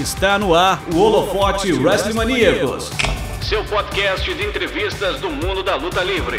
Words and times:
Está 0.00 0.38
no 0.38 0.54
ar 0.54 0.82
o 0.94 0.98
Holofote 0.98 1.74
Wrestling 1.74 2.14
Maníacos, 2.14 2.88
seu 3.42 3.62
podcast 3.66 4.34
de 4.34 4.46
entrevistas 4.46 5.20
do 5.20 5.28
mundo 5.28 5.62
da 5.62 5.76
luta 5.76 6.02
livre. 6.02 6.38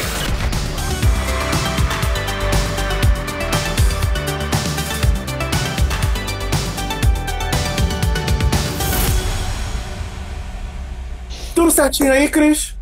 Tudo 11.54 11.70
certinho 11.70 12.12
aí, 12.12 12.28
Cris? 12.30 12.76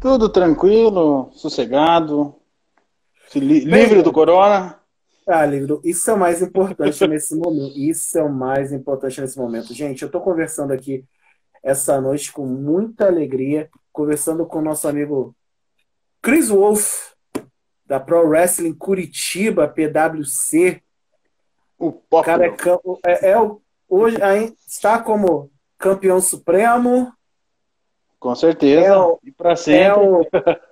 Tudo 0.00 0.28
tranquilo, 0.28 1.30
sossegado, 1.36 2.34
li 3.32 3.60
livre 3.60 4.02
do 4.02 4.10
corona. 4.10 4.75
Ah, 5.26 5.44
livre. 5.44 5.80
Isso 5.82 6.08
é 6.08 6.14
o 6.14 6.18
mais 6.18 6.40
importante 6.40 7.06
nesse 7.08 7.34
momento. 7.34 7.76
Isso 7.76 8.16
é 8.16 8.22
o 8.22 8.32
mais 8.32 8.72
importante 8.72 9.20
nesse 9.20 9.36
momento. 9.36 9.74
Gente, 9.74 10.02
eu 10.02 10.06
estou 10.06 10.20
conversando 10.20 10.72
aqui 10.72 11.04
essa 11.62 12.00
noite 12.00 12.32
com 12.32 12.46
muita 12.46 13.06
alegria, 13.06 13.68
conversando 13.92 14.46
com 14.46 14.60
o 14.60 14.62
nosso 14.62 14.86
amigo 14.86 15.34
Chris 16.22 16.48
Wolf, 16.48 17.12
da 17.84 17.98
Pro 17.98 18.28
Wrestling 18.28 18.74
Curitiba, 18.74 19.66
PWC. 19.66 20.80
O 21.76 21.92
pop. 21.92 22.24
cara 22.24 22.46
é, 22.46 22.50
é, 23.04 23.30
é, 23.32 23.36
hoje 23.88 24.16
está 24.66 25.00
como 25.00 25.50
campeão 25.76 26.20
supremo. 26.20 27.12
Com 28.18 28.34
certeza. 28.34 28.86
É 28.86 28.96
o, 28.96 29.18
e 29.24 29.32
para 29.32 29.56
sempre. 29.56 29.82
É 29.82 29.94
o, 29.94 30.24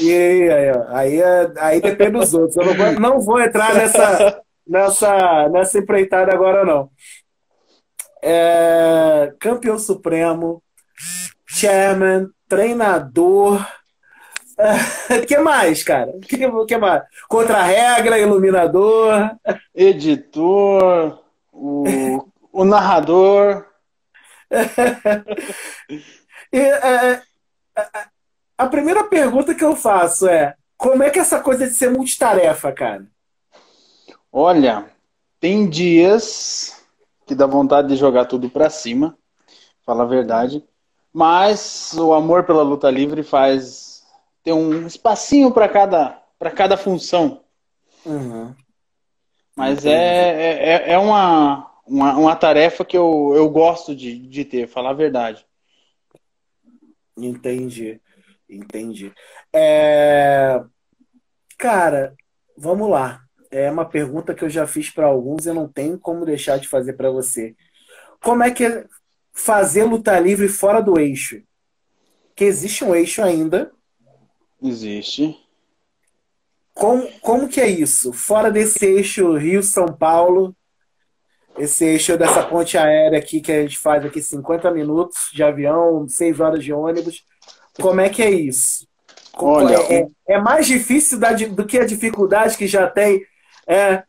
E 0.00 0.12
aí, 0.12 0.48
aí, 0.88 1.22
aí 1.58 1.80
depende 1.80 2.18
dos 2.18 2.34
outros. 2.34 2.56
Eu 2.56 2.64
não 2.64 2.74
vou, 2.74 2.92
não 3.00 3.20
vou 3.20 3.40
entrar 3.40 3.74
nessa, 3.74 4.42
nessa, 4.66 5.48
nessa 5.50 5.78
empreitada 5.78 6.32
agora, 6.32 6.64
não. 6.64 6.90
É, 8.22 9.32
campeão 9.38 9.78
supremo, 9.78 10.62
chairman, 11.46 12.28
treinador. 12.48 13.64
O 14.56 14.56
é, 15.12 15.26
que 15.26 15.36
mais, 15.38 15.82
cara? 15.82 16.10
O 16.12 16.20
que, 16.20 16.38
que 16.38 16.78
mais? 16.78 17.02
Contra-regra, 17.28 18.18
iluminador. 18.18 19.36
Editor, 19.74 21.22
o, 21.52 22.26
o 22.50 22.64
narrador. 22.64 23.66
e, 26.52 26.58
é, 26.58 27.12
é, 27.12 27.22
a 28.56 28.66
primeira 28.66 29.04
pergunta 29.04 29.54
que 29.54 29.64
eu 29.64 29.76
faço 29.76 30.28
é: 30.28 30.54
como 30.76 31.02
é 31.02 31.10
que 31.10 31.18
é 31.18 31.22
essa 31.22 31.40
coisa 31.40 31.66
de 31.66 31.74
ser 31.74 31.90
multitarefa, 31.90 32.72
cara? 32.72 33.06
Olha, 34.32 34.86
tem 35.40 35.68
dias 35.68 36.82
que 37.26 37.34
dá 37.34 37.46
vontade 37.46 37.88
de 37.88 37.96
jogar 37.96 38.26
tudo 38.26 38.50
pra 38.50 38.70
cima, 38.70 39.16
fala 39.84 40.02
a 40.02 40.06
verdade. 40.06 40.64
Mas 41.12 41.92
o 41.94 42.12
amor 42.12 42.44
pela 42.44 42.62
luta 42.62 42.90
livre 42.90 43.22
faz 43.22 44.04
ter 44.42 44.52
um 44.52 44.86
espacinho 44.86 45.52
para 45.52 45.68
cada, 45.68 46.20
pra 46.38 46.50
cada 46.50 46.76
função. 46.76 47.42
Uhum. 48.04 48.54
Mas 49.56 49.86
é, 49.86 49.92
é, 49.92 50.92
é 50.92 50.98
uma, 50.98 51.70
uma, 51.86 52.16
uma, 52.16 52.36
tarefa 52.36 52.84
que 52.84 52.96
eu, 52.96 53.32
eu 53.36 53.48
gosto 53.48 53.94
de, 53.94 54.18
de 54.18 54.44
ter, 54.44 54.66
falar 54.66 54.90
a 54.90 54.94
verdade. 54.94 55.46
Entendi. 57.16 58.00
Entendi. 58.48 59.12
É... 59.52 60.62
Cara, 61.58 62.14
vamos 62.56 62.88
lá. 62.90 63.22
É 63.50 63.70
uma 63.70 63.84
pergunta 63.84 64.34
que 64.34 64.44
eu 64.44 64.50
já 64.50 64.66
fiz 64.66 64.90
para 64.90 65.06
alguns 65.06 65.46
e 65.46 65.52
não 65.52 65.68
tenho 65.68 65.98
como 65.98 66.24
deixar 66.24 66.58
de 66.58 66.68
fazer 66.68 66.94
para 66.94 67.10
você. 67.10 67.54
Como 68.20 68.42
é 68.42 68.50
que 68.50 68.64
é 68.64 68.84
fazer 69.32 69.84
luta 69.84 70.18
livre 70.18 70.48
fora 70.48 70.80
do 70.80 70.98
eixo? 70.98 71.42
Que 72.34 72.44
existe 72.44 72.84
um 72.84 72.94
eixo 72.94 73.22
ainda. 73.22 73.70
Existe. 74.62 75.38
Como, 76.74 77.08
como 77.20 77.48
que 77.48 77.60
é 77.60 77.68
isso? 77.68 78.12
Fora 78.12 78.50
desse 78.50 78.84
eixo 78.84 79.36
Rio-São 79.36 79.86
Paulo, 79.86 80.56
esse 81.56 81.84
eixo 81.84 82.18
dessa 82.18 82.42
ponte 82.42 82.76
aérea 82.76 83.18
aqui 83.18 83.40
que 83.40 83.52
a 83.52 83.62
gente 83.62 83.78
faz 83.78 84.04
aqui 84.04 84.20
50 84.20 84.70
minutos 84.72 85.30
de 85.32 85.42
avião, 85.42 86.08
6 86.08 86.40
horas 86.40 86.64
de 86.64 86.72
ônibus. 86.72 87.24
Como 87.80 88.00
é 88.00 88.08
que 88.08 88.22
é 88.22 88.30
isso? 88.30 88.86
Olha, 89.36 89.76
é, 89.92 90.06
é, 90.28 90.40
mais 90.40 90.66
difícil 90.66 91.18
da, 91.18 91.32
do 91.32 91.66
que 91.66 91.78
a 91.78 91.86
dificuldade 91.86 92.56
que 92.56 92.66
já 92.66 92.88
tem 92.88 93.24
é, 93.66 94.02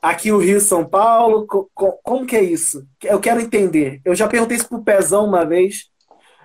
aqui 0.00 0.32
o 0.32 0.38
Rio 0.38 0.60
São 0.60 0.84
Paulo? 0.84 1.46
como 2.02 2.26
que 2.26 2.36
é 2.36 2.42
isso? 2.42 2.84
Eu 3.02 3.20
quero 3.20 3.40
entender. 3.40 4.00
Eu 4.04 4.14
já 4.14 4.26
perguntei 4.26 4.56
isso 4.56 4.68
pro 4.68 4.82
Pezão 4.82 5.24
uma 5.24 5.44
vez 5.44 5.90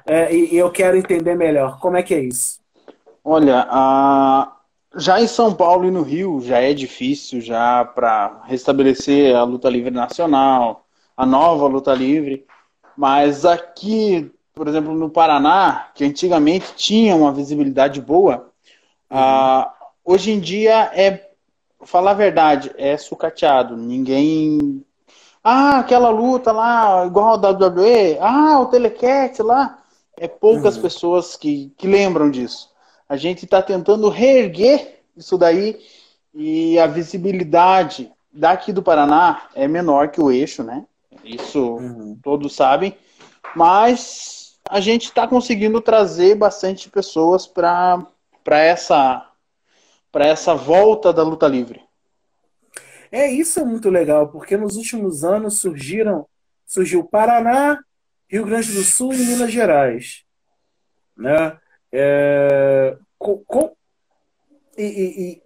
é, 0.06 0.34
e, 0.34 0.54
e, 0.54 0.58
eu 0.58 0.72
quero 0.72 0.98
entender 0.98 1.36
melhor. 1.36 1.80
Como 1.80 1.98
é 1.98 2.04
que 2.04 2.14
é 2.14 2.20
isso? 2.20 2.60
Olha, 3.24 3.68
a... 3.70 4.56
já 4.96 5.20
em 5.20 5.28
São 5.28 5.54
Paulo 5.54 5.86
e 5.86 5.92
no 5.92 6.02
Rio 6.02 6.40
já 6.42 6.60
é 6.60 6.74
difícil 6.74 7.42
já 7.42 7.84
para 7.84 8.44
restabelecer 8.46 9.36
a 9.36 9.44
luta 9.44 9.70
livre 9.70 9.92
nacional, 9.92 10.86
a 11.16 11.26
nova 11.26 11.68
luta 11.68 11.94
livre. 11.94 12.46
Mas 12.96 13.46
aqui 13.46 14.32
por 14.58 14.68
exemplo, 14.68 14.94
no 14.94 15.10
Paraná, 15.10 15.90
que 15.94 16.04
antigamente 16.04 16.74
tinha 16.76 17.16
uma 17.16 17.32
visibilidade 17.32 18.02
boa, 18.02 18.50
uhum. 19.10 19.18
uh, 19.18 19.66
hoje 20.04 20.32
em 20.32 20.40
dia 20.40 20.92
é, 20.94 21.30
falar 21.84 22.12
a 22.12 22.16
verdade, 22.16 22.72
é 22.78 22.98
sucateado. 22.98 23.78
Ninguém. 23.78 24.84
Ah, 25.44 25.80
aquela 25.80 26.10
luta 26.10 26.52
lá, 26.52 27.06
igual 27.06 27.28
ao 27.28 27.38
WWE, 27.38 28.18
ah, 28.20 28.60
o 28.60 28.66
Telecat 28.66 29.42
lá. 29.42 29.78
É 30.20 30.28
poucas 30.28 30.76
uhum. 30.76 30.82
pessoas 30.82 31.36
que, 31.36 31.72
que 31.78 31.88
lembram 31.88 32.32
disso. 32.32 32.72
A 33.08 33.16
gente 33.16 33.46
está 33.46 33.62
tentando 33.62 34.10
reerguer 34.10 35.02
isso 35.16 35.38
daí 35.38 35.80
e 36.34 36.78
a 36.80 36.88
visibilidade 36.88 38.12
daqui 38.34 38.74
do 38.74 38.82
Paraná 38.82 39.44
é 39.54 39.68
menor 39.68 40.10
que 40.10 40.20
o 40.20 40.32
eixo, 40.32 40.64
né? 40.64 40.86
Isso 41.24 41.76
uhum. 41.76 42.18
todos 42.24 42.56
sabem. 42.56 42.98
Mas 43.56 44.47
a 44.70 44.80
gente 44.80 45.06
está 45.06 45.28
conseguindo 45.28 45.82
trazer 45.82 46.36
bastante 46.36 46.90
pessoas 46.90 47.48
para 47.48 48.06
essa 48.50 49.24
para 50.12 50.26
essa 50.26 50.56
volta 50.56 51.14
da 51.14 51.22
luta 51.22 51.48
livre. 51.48 51.82
É 53.12 53.30
isso 53.30 53.60
é 53.60 53.64
muito 53.64 53.90
legal, 53.90 54.30
porque 54.30 54.58
nos 54.58 54.76
últimos 54.76 55.24
anos 55.24 55.60
surgiram 55.60 56.26
surgiu 56.66 57.04
Paraná, 57.04 57.80
Rio 58.30 58.46
Grande 58.46 58.74
do 58.74 58.84
Sul 58.84 59.14
e 59.14 59.18
Minas 59.18 59.52
Gerais, 59.52 60.24
né? 61.16 61.58
É, 61.92 62.98
com, 63.18 63.38
com 63.46 63.76
e, 64.78 65.42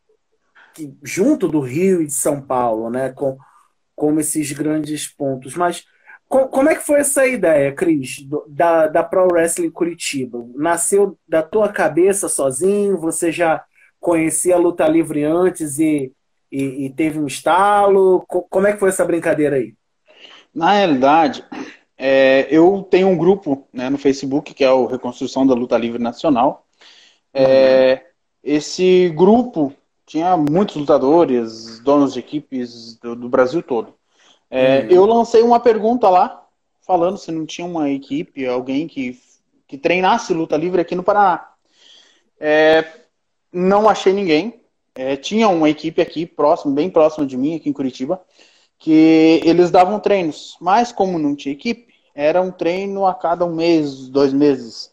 e, 0.77 0.81
e, 0.81 0.97
junto 1.03 1.47
do 1.47 1.59
Rio 1.59 2.01
e 2.01 2.07
de 2.07 2.13
São 2.13 2.41
Paulo, 2.41 2.89
né? 2.89 3.11
Com 3.11 3.37
como 3.95 4.19
esses 4.19 4.51
grandes 4.51 5.07
pontos, 5.07 5.55
mas 5.55 5.85
como 6.31 6.69
é 6.69 6.75
que 6.75 6.81
foi 6.81 7.01
essa 7.01 7.27
ideia, 7.27 7.73
Cris, 7.73 8.25
da, 8.47 8.87
da 8.87 9.03
Pro 9.03 9.27
Wrestling 9.31 9.69
Curitiba? 9.69 10.45
Nasceu 10.55 11.17
da 11.27 11.43
tua 11.43 11.69
cabeça 11.69 12.29
sozinho? 12.29 12.97
Você 12.99 13.31
já 13.31 13.63
conhecia 13.99 14.55
a 14.55 14.59
luta 14.59 14.87
livre 14.87 15.23
antes 15.23 15.77
e, 15.77 16.11
e, 16.51 16.85
e 16.85 16.89
teve 16.89 17.19
um 17.19 17.27
estalo? 17.27 18.23
Como 18.27 18.65
é 18.65 18.73
que 18.73 18.79
foi 18.79 18.89
essa 18.89 19.05
brincadeira 19.05 19.57
aí? 19.57 19.73
Na 20.53 20.71
realidade, 20.71 21.45
é, 21.97 22.47
eu 22.49 22.87
tenho 22.89 23.09
um 23.09 23.17
grupo 23.17 23.67
né, 23.73 23.89
no 23.89 23.97
Facebook 23.97 24.53
que 24.53 24.63
é 24.63 24.71
o 24.71 24.85
Reconstrução 24.85 25.45
da 25.45 25.53
Luta 25.53 25.77
Livre 25.77 26.01
Nacional. 26.01 26.65
É, 27.33 27.93
uhum. 27.93 27.99
Esse 28.43 29.09
grupo 29.09 29.73
tinha 30.05 30.35
muitos 30.35 30.75
lutadores, 30.75 31.79
donos 31.79 32.13
de 32.13 32.19
equipes 32.19 32.97
do, 32.99 33.15
do 33.15 33.29
Brasil 33.29 33.61
todo. 33.61 33.93
É, 34.51 34.81
uhum. 34.81 34.87
Eu 34.89 35.05
lancei 35.05 35.41
uma 35.41 35.61
pergunta 35.61 36.09
lá, 36.09 36.45
falando 36.85 37.17
se 37.17 37.31
não 37.31 37.45
tinha 37.45 37.65
uma 37.65 37.89
equipe, 37.89 38.45
alguém 38.45 38.85
que, 38.85 39.17
que 39.65 39.77
treinasse 39.77 40.33
luta 40.33 40.57
livre 40.57 40.81
aqui 40.81 40.93
no 40.93 41.03
Paraná. 41.03 41.49
É, 42.37 42.85
não 43.51 43.87
achei 43.87 44.11
ninguém. 44.11 44.61
É, 44.93 45.15
tinha 45.15 45.47
uma 45.47 45.69
equipe 45.69 46.01
aqui 46.01 46.25
próximo, 46.25 46.73
bem 46.73 46.89
próximo 46.89 47.25
de 47.25 47.37
mim, 47.37 47.55
aqui 47.55 47.69
em 47.69 47.73
Curitiba, 47.73 48.21
que 48.77 49.41
eles 49.45 49.71
davam 49.71 50.01
treinos. 50.01 50.57
Mas 50.59 50.91
como 50.91 51.17
não 51.17 51.33
tinha 51.33 51.53
equipe, 51.53 51.87
era 52.13 52.41
um 52.41 52.51
treino 52.51 53.05
a 53.05 53.15
cada 53.15 53.45
um 53.45 53.55
mês, 53.55 54.09
dois 54.09 54.33
meses. 54.33 54.91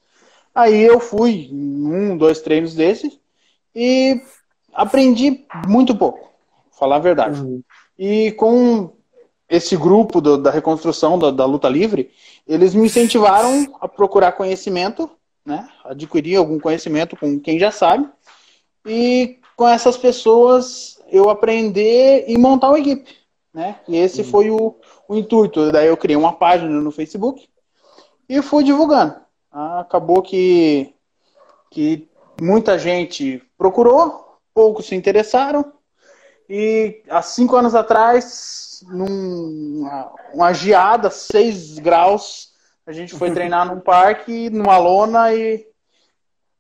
Aí 0.55 0.81
eu 0.81 1.01
fui 1.01 1.51
um, 1.53 2.17
dois 2.17 2.41
treinos 2.41 2.77
desses 2.77 3.19
e 3.75 4.21
aprendi 4.73 5.45
muito 5.67 5.97
pouco, 5.97 6.33
falar 6.79 6.97
a 6.97 7.01
verdade. 7.01 7.41
Uhum. 7.41 7.61
E 7.99 8.31
com 8.33 8.93
esse 9.49 9.77
grupo 9.77 10.21
do, 10.21 10.37
da 10.37 10.51
reconstrução 10.51 11.19
da, 11.19 11.31
da, 11.31 11.45
luta 11.47 11.69
livre, 11.69 12.11
eles 12.47 12.75
me 12.75 12.87
incentivaram 12.87 13.75
a 13.81 13.89
procurar 13.89 14.33
conhecimento, 14.33 15.11
né, 15.45 15.69
adquirir 15.85 16.37
algum 16.37 16.59
conhecimento 16.59 17.17
com 17.17 17.41
quem 17.41 17.59
já 17.59 17.71
sabe, 17.71 18.09
e 18.87 19.39
com 19.57 19.67
essas 19.67 19.97
pessoas 19.97 21.01
eu 21.11 21.31
aprender 21.31 22.25
e 22.29 22.37
montar 22.37 22.69
uma 22.69 22.79
equipe. 22.79 23.17
Né? 23.53 23.77
E 23.89 23.97
esse 23.97 24.21
uhum. 24.21 24.29
foi 24.29 24.51
o, 24.51 24.77
o 25.09 25.17
intuito. 25.17 25.73
Daí 25.73 25.89
eu 25.89 25.97
criei 25.97 26.17
uma 26.17 26.35
página 26.35 26.81
no 26.81 26.91
Facebook, 26.91 27.49
e 28.29 28.43
fui 28.43 28.63
divulgando. 28.63 29.17
Acabou 29.51 30.21
que, 30.21 30.93
que 31.71 32.07
muita 32.41 32.79
gente 32.79 33.43
procurou, 33.57 34.39
poucos 34.53 34.87
se 34.87 34.95
interessaram, 34.95 35.73
e 36.49 37.03
há 37.11 37.21
cinco 37.21 37.57
anos 37.57 37.75
atrás, 37.75 38.83
numa 38.89 40.13
uma 40.33 40.53
geada, 40.53 41.11
seis 41.11 41.79
graus, 41.79 42.53
a 42.87 42.93
gente 42.93 43.15
foi 43.15 43.31
treinar 43.35 43.67
num 43.67 43.81
parque, 43.81 44.49
numa 44.49 44.79
lona, 44.79 45.35
e 45.35 45.67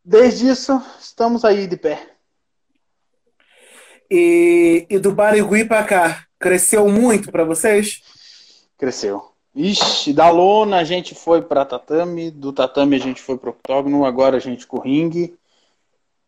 desde 0.04 0.48
isso 0.48 0.82
estamos 1.00 1.44
aí 1.44 1.66
de 1.66 1.76
pé. 1.76 2.06
E, 4.10 4.86
e 4.88 4.98
do 4.98 5.12
Barigui 5.12 5.64
para 5.64 5.84
cá, 5.84 6.26
cresceu 6.38 6.88
muito 6.88 7.30
para 7.30 7.44
vocês? 7.44 8.02
Cresceu. 8.76 9.32
Ixi, 9.54 10.12
da 10.12 10.30
lona 10.30 10.78
a 10.78 10.84
gente 10.84 11.14
foi 11.14 11.42
para 11.42 11.64
tatame, 11.64 12.30
do 12.30 12.52
tatame 12.52 12.96
a 12.96 13.00
gente 13.00 13.20
foi 13.20 13.36
pro 13.36 13.50
octógono, 13.50 14.04
agora 14.04 14.36
a 14.36 14.40
gente 14.40 14.66
com 14.66 14.78
ringue. 14.78 15.36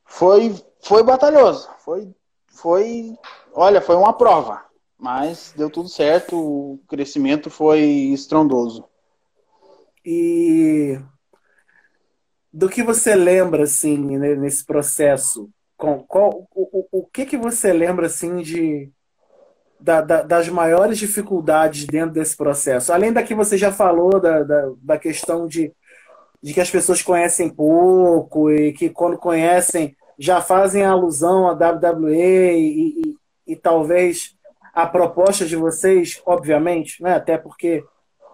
Foi, 0.04 0.54
foi 0.80 1.02
batalhoso, 1.02 1.68
foi, 1.78 2.12
foi, 2.50 3.17
olha, 3.55 3.81
foi 3.81 3.97
uma 3.97 4.12
prova, 4.12 4.64
mas 4.99 5.55
deu 5.56 5.70
tudo 5.70 5.88
certo, 5.88 6.37
o 6.37 6.81
crescimento 6.88 7.49
foi 7.50 7.81
estrondoso. 7.81 8.85
E 10.05 10.99
do 12.52 12.69
que 12.69 12.82
você 12.82 13.14
lembra 13.14 13.64
assim 13.64 13.97
né, 14.19 14.35
nesse 14.35 14.64
processo? 14.64 15.49
Com, 15.76 16.00
qual, 16.00 16.47
o, 16.55 16.81
o, 16.81 17.00
o 17.00 17.06
que 17.06 17.25
que 17.25 17.37
você 17.37 17.73
lembra 17.73 18.06
assim 18.06 18.43
de 18.43 18.93
da, 19.79 20.03
da, 20.03 20.23
das 20.23 20.49
maiores 20.49 20.99
dificuldades 20.99 21.87
dentro 21.87 22.12
desse 22.12 22.37
processo? 22.37 22.93
Além 22.93 23.12
da 23.12 23.23
que 23.23 23.35
você 23.35 23.56
já 23.56 23.73
falou, 23.73 24.20
da, 24.20 24.43
da, 24.43 24.70
da, 24.76 24.99
questão 24.99 25.46
de, 25.46 25.73
de 26.43 26.53
que 26.53 26.61
as 26.61 26.70
pessoas 26.70 27.00
conhecem 27.00 27.49
pouco 27.49 28.50
e 28.50 28.73
que 28.73 28.91
quando 28.91 29.17
conhecem 29.17 29.96
já 30.20 30.43
fazem 30.43 30.84
alusão 30.84 31.49
à 31.49 31.52
WWE 31.52 32.52
e, 32.52 33.00
e, 33.00 33.17
e 33.46 33.56
talvez 33.56 34.37
a 34.75 34.87
proposta 34.87 35.46
de 35.46 35.56
vocês, 35.56 36.20
obviamente, 36.26 37.02
né? 37.02 37.14
até 37.14 37.38
porque 37.38 37.82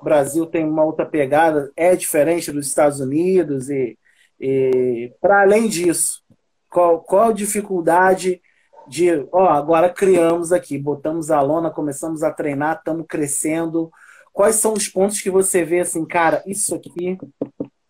o 0.00 0.04
Brasil 0.04 0.46
tem 0.46 0.64
uma 0.64 0.84
outra 0.84 1.06
pegada, 1.06 1.70
é 1.76 1.94
diferente 1.94 2.50
dos 2.50 2.66
Estados 2.66 2.98
Unidos 2.98 3.70
e, 3.70 3.96
e 4.40 5.12
para 5.20 5.42
além 5.42 5.68
disso, 5.68 6.24
qual, 6.68 7.00
qual 7.02 7.28
a 7.28 7.32
dificuldade 7.32 8.42
de, 8.88 9.24
ó, 9.30 9.48
agora 9.48 9.88
criamos 9.88 10.52
aqui, 10.52 10.76
botamos 10.76 11.30
a 11.30 11.40
lona, 11.40 11.70
começamos 11.70 12.24
a 12.24 12.32
treinar, 12.32 12.78
estamos 12.78 13.06
crescendo. 13.08 13.92
Quais 14.32 14.56
são 14.56 14.72
os 14.72 14.88
pontos 14.88 15.20
que 15.20 15.30
você 15.30 15.64
vê 15.64 15.80
assim, 15.80 16.04
cara, 16.04 16.42
isso 16.48 16.74
aqui 16.74 17.16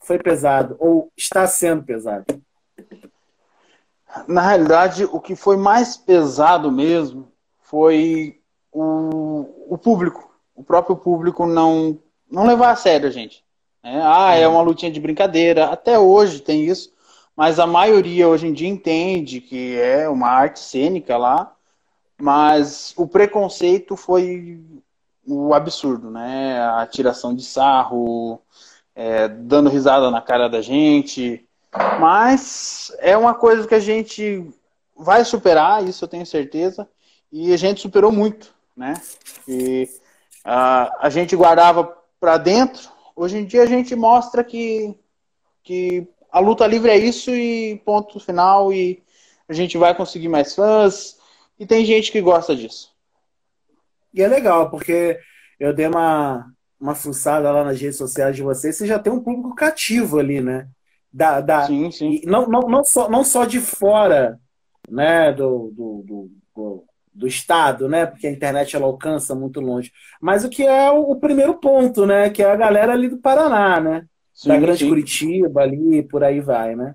foi 0.04 0.18
pesado 0.18 0.76
ou 0.78 1.10
está 1.16 1.46
sendo 1.46 1.82
pesado? 1.82 2.26
Na 4.26 4.42
realidade, 4.42 5.04
o 5.04 5.20
que 5.20 5.34
foi 5.34 5.56
mais 5.56 5.96
pesado 5.96 6.70
mesmo 6.70 7.28
foi 7.60 8.40
o, 8.72 9.46
o 9.68 9.78
público. 9.78 10.30
O 10.54 10.62
próprio 10.62 10.96
público 10.96 11.46
não, 11.46 11.98
não 12.30 12.46
levar 12.46 12.70
a 12.70 12.76
sério 12.76 13.08
a 13.08 13.12
gente. 13.12 13.44
É, 13.82 14.00
ah, 14.02 14.34
é 14.34 14.48
uma 14.48 14.62
lutinha 14.62 14.90
de 14.90 15.00
brincadeira. 15.00 15.66
Até 15.66 15.98
hoje 15.98 16.40
tem 16.40 16.64
isso 16.64 16.96
mas 17.36 17.58
a 17.58 17.66
maioria 17.66 18.26
hoje 18.26 18.46
em 18.46 18.52
dia 18.52 18.68
entende 18.68 19.42
que 19.42 19.78
é 19.78 20.08
uma 20.08 20.28
arte 20.28 20.58
cênica 20.58 21.18
lá, 21.18 21.54
mas 22.18 22.94
o 22.96 23.06
preconceito 23.06 23.94
foi 23.94 24.58
o 25.26 25.52
absurdo, 25.52 26.10
né? 26.10 26.58
A 26.60 26.86
tiração 26.86 27.34
de 27.34 27.44
sarro, 27.44 28.40
é, 28.94 29.28
dando 29.28 29.68
risada 29.68 30.10
na 30.10 30.22
cara 30.22 30.48
da 30.48 30.62
gente, 30.62 31.46
mas 32.00 32.92
é 32.98 33.16
uma 33.16 33.34
coisa 33.34 33.66
que 33.66 33.74
a 33.74 33.80
gente 33.80 34.48
vai 34.96 35.24
superar, 35.24 35.86
isso 35.86 36.04
eu 36.04 36.08
tenho 36.08 36.26
certeza, 36.26 36.88
e 37.30 37.52
a 37.52 37.56
gente 37.56 37.80
superou 37.80 38.10
muito, 38.10 38.54
né? 38.76 38.94
E 39.46 39.88
a, 40.44 41.06
a 41.06 41.10
gente 41.10 41.36
guardava 41.36 41.96
para 42.18 42.38
dentro, 42.38 42.88
hoje 43.14 43.38
em 43.38 43.44
dia 43.44 43.62
a 43.62 43.66
gente 43.66 43.94
mostra 43.94 44.42
que, 44.42 44.94
que 45.62 46.08
a 46.30 46.38
luta 46.38 46.66
livre 46.66 46.90
é 46.90 46.96
isso 46.96 47.30
e 47.30 47.80
ponto 47.84 48.18
final 48.20 48.72
e 48.72 49.02
a 49.48 49.52
gente 49.52 49.76
vai 49.78 49.94
conseguir 49.94 50.28
mais 50.28 50.54
fãs 50.54 51.16
e 51.58 51.66
tem 51.66 51.84
gente 51.84 52.10
que 52.10 52.20
gosta 52.20 52.54
disso. 52.54 52.94
E 54.12 54.22
é 54.22 54.28
legal, 54.28 54.70
porque 54.70 55.18
eu 55.58 55.74
dei 55.74 55.86
uma, 55.86 56.50
uma 56.80 56.94
fuçada 56.94 57.50
lá 57.50 57.64
nas 57.64 57.80
redes 57.80 57.96
sociais 57.96 58.34
de 58.34 58.42
vocês, 58.42 58.76
você 58.76 58.86
já 58.86 58.98
tem 58.98 59.12
um 59.12 59.22
público 59.22 59.54
cativo 59.54 60.18
ali, 60.18 60.40
né? 60.40 60.68
Da, 61.16 61.40
da, 61.40 61.66
sim, 61.66 61.90
sim. 61.90 62.20
Não, 62.26 62.46
não, 62.46 62.60
não, 62.68 62.84
só, 62.84 63.08
não 63.08 63.24
só 63.24 63.46
de 63.46 63.58
fora 63.58 64.38
né, 64.86 65.32
do, 65.32 65.72
do, 65.74 66.04
do, 66.06 66.30
do, 66.54 66.84
do 67.14 67.26
estado, 67.26 67.88
né? 67.88 68.04
Porque 68.04 68.26
a 68.26 68.30
internet 68.30 68.76
ela 68.76 68.84
alcança 68.84 69.34
muito 69.34 69.58
longe. 69.58 69.90
Mas 70.20 70.44
o 70.44 70.50
que 70.50 70.62
é 70.62 70.90
o, 70.90 71.12
o 71.12 71.16
primeiro 71.16 71.54
ponto, 71.54 72.04
né? 72.04 72.28
Que 72.28 72.42
é 72.42 72.50
a 72.50 72.54
galera 72.54 72.92
ali 72.92 73.08
do 73.08 73.16
Paraná, 73.16 73.80
né? 73.80 74.04
Sim, 74.34 74.50
da 74.50 74.58
Grande 74.58 74.80
sim. 74.80 74.90
Curitiba 74.90 75.62
ali, 75.62 76.02
por 76.02 76.22
aí 76.22 76.38
vai, 76.38 76.76
né? 76.76 76.94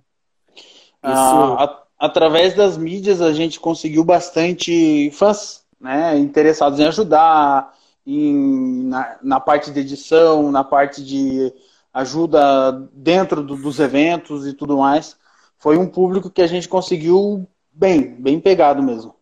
Ah, 1.02 1.64
a, 1.64 1.84
através 2.06 2.54
das 2.54 2.78
mídias 2.78 3.24
a 3.24 3.34
gente 3.34 3.60
conseguiu 3.60 4.04
bastante 4.04 5.10
fãs, 5.14 5.66
né? 5.80 6.16
Interessados 6.20 6.80
em 6.80 6.86
ajudar, 6.86 7.74
em, 8.06 8.84
na, 8.84 9.18
na 9.24 9.40
parte 9.40 9.72
de 9.72 9.80
edição, 9.80 10.52
na 10.52 10.64
parte 10.64 11.04
de 11.04 11.52
ajuda 11.94 12.72
dentro 12.94 13.44
do, 13.44 13.56
dos 13.56 13.80
eventos 13.80 14.48
e 14.48 14.54
tudo 14.54 14.78
mais. 14.78 15.18
Foi 15.58 15.78
um 15.78 15.88
público 15.88 16.30
que 16.30 16.42
a 16.42 16.48
gente 16.48 16.68
conseguiu 16.68 17.48
bem, 17.72 18.16
bem 18.16 18.40
pegado 18.40 18.82
mesmo. 18.82 19.16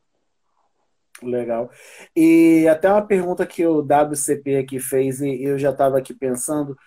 Legal. 1.22 1.70
E 2.16 2.68
até 2.68 2.90
uma 2.90 3.02
pergunta 3.02 3.46
que 3.46 3.66
o 3.66 3.82
WCP 3.82 4.58
aqui 4.58 4.80
fez 4.80 5.20
e 5.20 5.44
eu 5.44 5.60
já 5.60 5.72
estava 5.72 5.98
aqui 5.98 6.14
pensando 6.14 6.78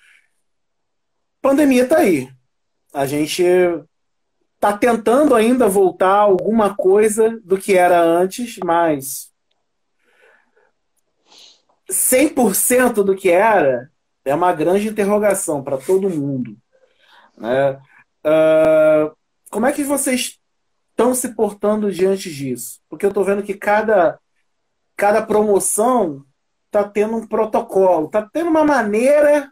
pandemia 1.42 1.82
está 1.82 1.98
aí. 1.98 2.30
A 2.94 3.04
gente 3.04 3.42
está 4.54 4.78
tentando 4.78 5.34
ainda 5.34 5.68
voltar 5.68 6.14
alguma 6.14 6.74
coisa 6.74 7.40
do 7.44 7.58
que 7.58 7.76
era 7.76 8.00
antes, 8.00 8.58
mas 8.64 9.32
100% 11.90 13.02
do 13.02 13.16
que 13.16 13.28
era 13.28 13.91
é 14.24 14.34
uma 14.34 14.52
grande 14.52 14.88
interrogação 14.88 15.62
para 15.62 15.78
todo 15.78 16.10
mundo. 16.10 16.56
Né? 17.36 17.72
Uh, 18.24 19.14
como 19.50 19.66
é 19.66 19.72
que 19.72 19.84
vocês 19.84 20.38
estão 20.90 21.14
se 21.14 21.34
portando 21.34 21.90
diante 21.90 22.32
disso? 22.32 22.80
Porque 22.88 23.04
eu 23.04 23.10
estou 23.10 23.24
vendo 23.24 23.42
que 23.42 23.54
cada, 23.54 24.18
cada 24.96 25.22
promoção 25.22 26.24
está 26.66 26.84
tendo 26.84 27.16
um 27.16 27.26
protocolo, 27.26 28.06
está 28.06 28.28
tendo 28.32 28.48
uma 28.48 28.64
maneira 28.64 29.50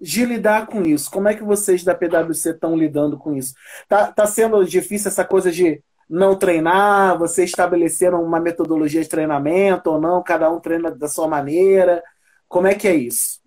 de 0.00 0.24
lidar 0.24 0.66
com 0.66 0.82
isso? 0.82 1.10
Como 1.10 1.28
é 1.28 1.34
que 1.34 1.42
vocês 1.42 1.84
da 1.84 1.94
PwC 1.94 2.50
estão 2.50 2.76
lidando 2.76 3.16
com 3.16 3.34
isso? 3.36 3.54
Tá, 3.88 4.12
tá 4.12 4.26
sendo 4.26 4.64
difícil 4.64 5.08
essa 5.08 5.24
coisa 5.24 5.50
de 5.50 5.82
não 6.08 6.36
treinar? 6.36 7.18
Vocês 7.18 7.50
estabeleceram 7.50 8.22
uma 8.22 8.40
metodologia 8.40 9.02
de 9.02 9.08
treinamento 9.08 9.90
ou 9.90 10.00
não? 10.00 10.22
Cada 10.22 10.50
um 10.50 10.60
treina 10.60 10.90
da 10.90 11.08
sua 11.08 11.28
maneira? 11.28 12.02
Como 12.48 12.66
é 12.66 12.74
que 12.74 12.86
é 12.86 12.94
isso? 12.94 13.40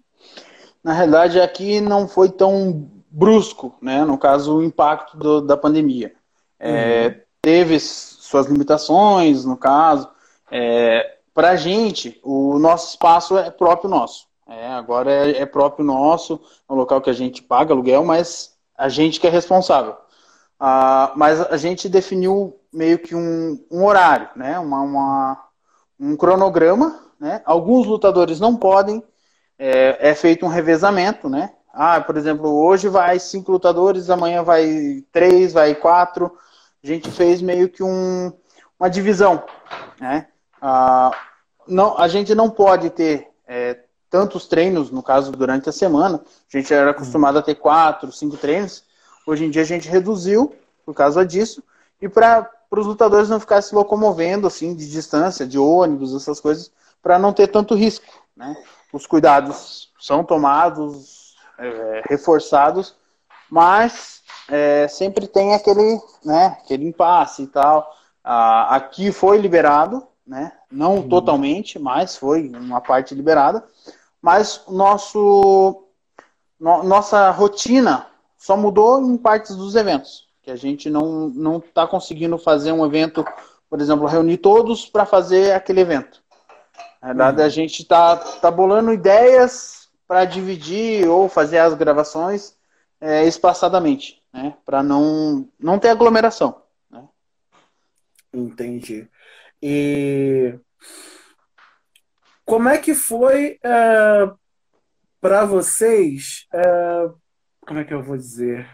Na 0.83 0.93
realidade, 0.93 1.39
aqui 1.39 1.81
não 1.81 2.07
foi 2.07 2.29
tão 2.29 2.89
brusco, 3.09 3.75
né? 3.81 4.05
No 4.05 4.17
caso, 4.17 4.57
o 4.57 4.63
impacto 4.63 5.17
do, 5.17 5.41
da 5.41 5.57
pandemia. 5.57 6.13
É, 6.59 7.07
uhum. 7.07 7.21
Teve 7.41 7.79
suas 7.79 8.47
limitações, 8.47 9.45
no 9.45 9.57
caso. 9.57 10.09
É, 10.51 11.17
Para 11.33 11.51
a 11.51 11.55
gente, 11.55 12.19
o 12.23 12.57
nosso 12.59 12.89
espaço 12.89 13.37
é 13.37 13.49
próprio 13.49 13.89
nosso. 13.89 14.27
É, 14.47 14.67
agora 14.67 15.11
é, 15.11 15.41
é, 15.41 15.45
próprio 15.45 15.85
nosso, 15.85 16.41
é 16.67 16.73
um 16.73 16.75
local 16.75 17.01
que 17.01 17.09
a 17.09 17.13
gente 17.13 17.41
paga 17.43 17.71
aluguel, 17.71 18.03
mas 18.03 18.55
a 18.75 18.89
gente 18.89 19.19
que 19.19 19.27
é 19.27 19.29
responsável. 19.29 19.95
Ah, 20.59 21.13
mas 21.15 21.39
a 21.39 21.55
gente 21.55 21.87
definiu 21.87 22.59
meio 22.73 22.99
que 22.99 23.15
um, 23.15 23.63
um 23.71 23.85
horário, 23.85 24.29
né? 24.35 24.59
Uma, 24.59 24.81
uma, 24.81 25.45
um 25.99 26.15
cronograma. 26.15 26.99
Né? 27.19 27.41
Alguns 27.45 27.85
lutadores 27.85 28.39
não 28.39 28.55
podem, 28.55 29.03
é, 29.59 30.09
é, 30.09 30.15
feito 30.15 30.45
um 30.45 30.49
revezamento, 30.49 31.29
né? 31.29 31.51
Ah, 31.73 31.99
por 31.99 32.15
exemplo, 32.15 32.49
hoje 32.49 32.87
vai 32.87 33.19
cinco 33.19 33.51
lutadores, 33.51 34.09
amanhã 34.09 34.41
vai 34.41 35.03
três, 35.11 35.51
vai 35.51 35.75
quatro. 35.75 36.31
A 36.81 36.87
gente 36.87 37.11
fez 37.11 37.41
meio 37.41 37.67
que 37.67 37.83
um, 37.83 38.31
uma 38.79 38.89
divisão, 38.89 39.43
né? 39.99 40.27
Ah, 40.61 41.11
não, 41.67 41.97
a 41.97 42.07
gente 42.07 42.33
não 42.33 42.49
pode 42.49 42.89
ter 42.89 43.27
é, 43.45 43.79
tantos 44.09 44.47
treinos, 44.47 44.89
no 44.89 45.03
caso, 45.03 45.31
durante 45.31 45.67
a 45.69 45.73
semana. 45.73 46.23
A 46.51 46.57
gente 46.57 46.73
era 46.73 46.91
acostumado 46.91 47.37
a 47.37 47.41
ter 47.43 47.55
quatro, 47.55 48.11
cinco 48.11 48.37
treinos. 48.37 48.83
Hoje 49.27 49.45
em 49.45 49.49
dia 49.49 49.61
a 49.61 49.65
gente 49.65 49.87
reduziu 49.89 50.55
por 50.85 50.95
causa 50.95 51.25
disso. 51.25 51.61
E 52.01 52.07
para 52.07 52.49
os 52.71 52.87
lutadores 52.87 53.29
não 53.29 53.39
ficarem 53.39 53.61
se 53.61 53.75
locomovendo 53.75 54.47
assim 54.47 54.73
de 54.73 54.89
distância, 54.89 55.45
de 55.45 55.59
ônibus, 55.59 56.15
essas 56.15 56.39
coisas, 56.39 56.71
para 57.01 57.19
não 57.19 57.33
ter 57.33 57.47
tanto 57.47 57.75
risco. 57.75 58.05
Né? 58.35 58.55
Os 58.91 59.05
cuidados 59.05 59.91
são 59.99 60.23
tomados 60.23 61.35
é, 61.57 62.01
reforçados, 62.09 62.95
mas 63.49 64.21
é, 64.47 64.87
sempre 64.87 65.27
tem 65.27 65.53
aquele, 65.53 66.01
né, 66.23 66.57
aquele 66.63 66.87
impasse 66.87 67.43
e 67.43 67.47
tal. 67.47 67.95
Ah, 68.23 68.75
aqui 68.75 69.11
foi 69.11 69.37
liberado, 69.37 70.07
né, 70.25 70.51
não 70.71 70.97
uhum. 70.97 71.09
totalmente, 71.09 71.77
mas 71.77 72.15
foi 72.15 72.49
uma 72.49 72.81
parte 72.81 73.13
liberada. 73.13 73.63
Mas 74.21 74.63
nosso, 74.67 75.83
no, 76.59 76.83
nossa 76.83 77.29
rotina 77.31 78.07
só 78.37 78.57
mudou 78.57 79.01
em 79.01 79.17
partes 79.17 79.55
dos 79.55 79.75
eventos, 79.75 80.27
que 80.41 80.51
a 80.51 80.55
gente 80.55 80.89
não 80.89 81.29
não 81.29 81.57
está 81.57 81.87
conseguindo 81.87 82.37
fazer 82.37 82.71
um 82.71 82.85
evento, 82.85 83.25
por 83.69 83.79
exemplo, 83.79 84.07
reunir 84.07 84.37
todos 84.37 84.85
para 84.85 85.05
fazer 85.05 85.53
aquele 85.53 85.81
evento. 85.81 86.21
Na 87.01 87.13
verdade, 87.13 87.41
a 87.41 87.49
gente 87.49 87.81
está 87.81 88.15
tá 88.15 88.51
bolando 88.51 88.93
ideias 88.93 89.89
para 90.07 90.25
dividir 90.25 91.07
ou 91.07 91.29
fazer 91.29 91.59
as 91.59 91.73
gravações 91.73 92.57
é, 92.99 93.25
espaçadamente, 93.25 94.21
né? 94.33 94.57
Para 94.65 94.83
não, 94.83 95.49
não 95.57 95.79
ter 95.79 95.89
aglomeração. 95.89 96.61
Né? 96.89 97.07
Entendi. 98.33 99.07
E 99.61 100.59
como 102.45 102.67
é 102.67 102.77
que 102.77 102.93
foi 102.93 103.59
é, 103.63 104.31
para 105.21 105.45
vocês? 105.45 106.47
É, 106.51 107.09
como 107.61 107.79
é 107.79 107.85
que 107.85 107.93
eu 107.93 108.03
vou 108.03 108.17
dizer? 108.17 108.67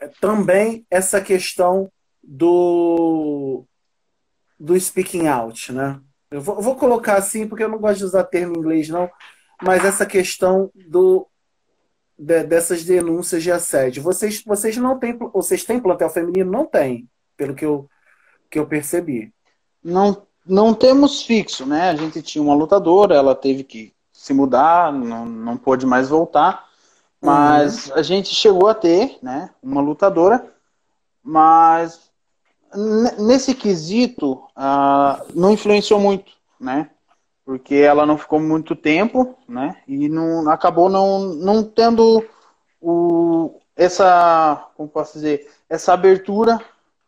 É, 0.00 0.08
também 0.20 0.86
essa 0.90 1.20
questão 1.20 1.90
do 2.22 3.66
do 4.58 4.78
speaking 4.80 5.26
out, 5.26 5.72
né? 5.72 6.00
Eu 6.34 6.40
vou, 6.40 6.60
vou, 6.60 6.74
colocar 6.74 7.16
assim, 7.16 7.46
porque 7.46 7.62
eu 7.62 7.68
não 7.68 7.78
gosto 7.78 7.98
de 7.98 8.04
usar 8.06 8.24
termo 8.24 8.56
em 8.56 8.58
inglês, 8.58 8.88
não, 8.88 9.08
mas 9.62 9.84
essa 9.84 10.04
questão 10.04 10.68
do, 10.74 11.28
de, 12.18 12.42
dessas 12.42 12.82
denúncias 12.82 13.40
de 13.40 13.52
assédio. 13.52 14.02
Vocês, 14.02 14.42
vocês 14.44 14.76
não 14.76 14.98
têm. 14.98 15.16
Vocês 15.32 15.62
têm 15.62 15.78
plantel 15.78 16.10
feminino? 16.10 16.50
Não 16.50 16.66
tem, 16.66 17.08
pelo 17.36 17.54
que 17.54 17.64
eu, 17.64 17.88
que 18.50 18.58
eu 18.58 18.66
percebi. 18.66 19.32
Não, 19.80 20.26
não 20.44 20.74
temos 20.74 21.22
fixo, 21.22 21.64
né? 21.64 21.90
A 21.90 21.94
gente 21.94 22.20
tinha 22.20 22.42
uma 22.42 22.56
lutadora, 22.56 23.14
ela 23.14 23.36
teve 23.36 23.62
que 23.62 23.94
se 24.12 24.34
mudar, 24.34 24.92
não, 24.92 25.24
não 25.24 25.56
pôde 25.56 25.86
mais 25.86 26.08
voltar. 26.08 26.68
Mas 27.20 27.86
uhum. 27.86 27.94
a 27.94 28.02
gente 28.02 28.34
chegou 28.34 28.68
a 28.68 28.74
ter, 28.74 29.18
né, 29.22 29.50
uma 29.62 29.80
lutadora, 29.80 30.52
mas 31.22 32.10
nesse 33.18 33.54
quesito, 33.54 34.32
uh, 34.56 35.24
não 35.34 35.52
influenciou 35.52 36.00
muito, 36.00 36.32
né? 36.58 36.90
Porque 37.44 37.74
ela 37.74 38.06
não 38.06 38.16
ficou 38.16 38.40
muito 38.40 38.74
tempo, 38.74 39.36
né? 39.48 39.76
E 39.86 40.08
não, 40.08 40.48
acabou 40.48 40.88
não, 40.88 41.20
não 41.34 41.62
tendo 41.62 42.24
o, 42.80 43.60
essa, 43.76 44.68
como 44.76 44.88
posso 44.88 45.14
dizer, 45.14 45.50
essa 45.68 45.92
abertura 45.92 46.60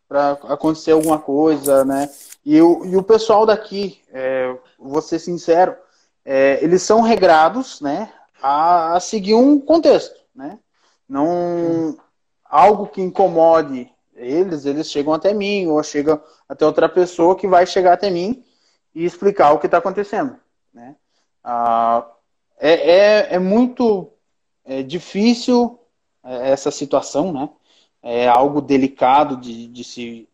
para 0.07 0.31
acontecer 0.49 0.91
alguma 0.91 1.19
coisa, 1.19 1.83
né? 1.83 2.09
E, 2.45 2.61
o, 2.61 2.85
e 2.85 2.95
o 2.95 3.03
pessoal 3.03 3.45
daqui, 3.45 3.99
é, 4.11 4.55
vou 4.79 5.01
ser 5.01 5.19
sincero, 5.19 5.75
é, 6.23 6.63
eles 6.63 6.81
são 6.81 7.01
regrados, 7.01 7.81
né? 7.81 8.11
A, 8.41 8.95
a 8.95 8.99
seguir 8.99 9.33
um 9.33 9.59
contexto, 9.59 10.19
né? 10.35 10.59
Não 11.09 11.97
algo 12.49 12.87
que 12.87 13.01
incomode 13.01 13.91
eles, 14.17 14.65
eles 14.65 14.89
chegam 14.89 15.13
até 15.13 15.33
mim, 15.33 15.67
ou 15.67 15.81
chegam 15.83 16.21
até 16.49 16.65
outra 16.65 16.89
pessoa 16.89 17.35
que 17.35 17.47
vai 17.47 17.65
chegar 17.65 17.93
até 17.93 18.09
mim 18.09 18.43
e 18.93 19.05
explicar 19.05 19.53
o 19.53 19.59
que 19.59 19.67
está 19.67 19.77
acontecendo. 19.77 20.35
Né? 20.73 20.95
Ah, 21.43 22.05
é, 22.59 22.71
é, 22.71 23.35
é, 23.35 23.39
muito 23.39 24.11
é 24.65 24.81
difícil 24.81 25.79
é, 26.23 26.49
essa 26.49 26.71
situação, 26.71 27.31
né? 27.31 27.49
É 28.01 28.27
algo 28.27 28.61
delicado 28.61 29.37
de, 29.37 29.67
de, 29.67 29.83
se, 29.83 30.29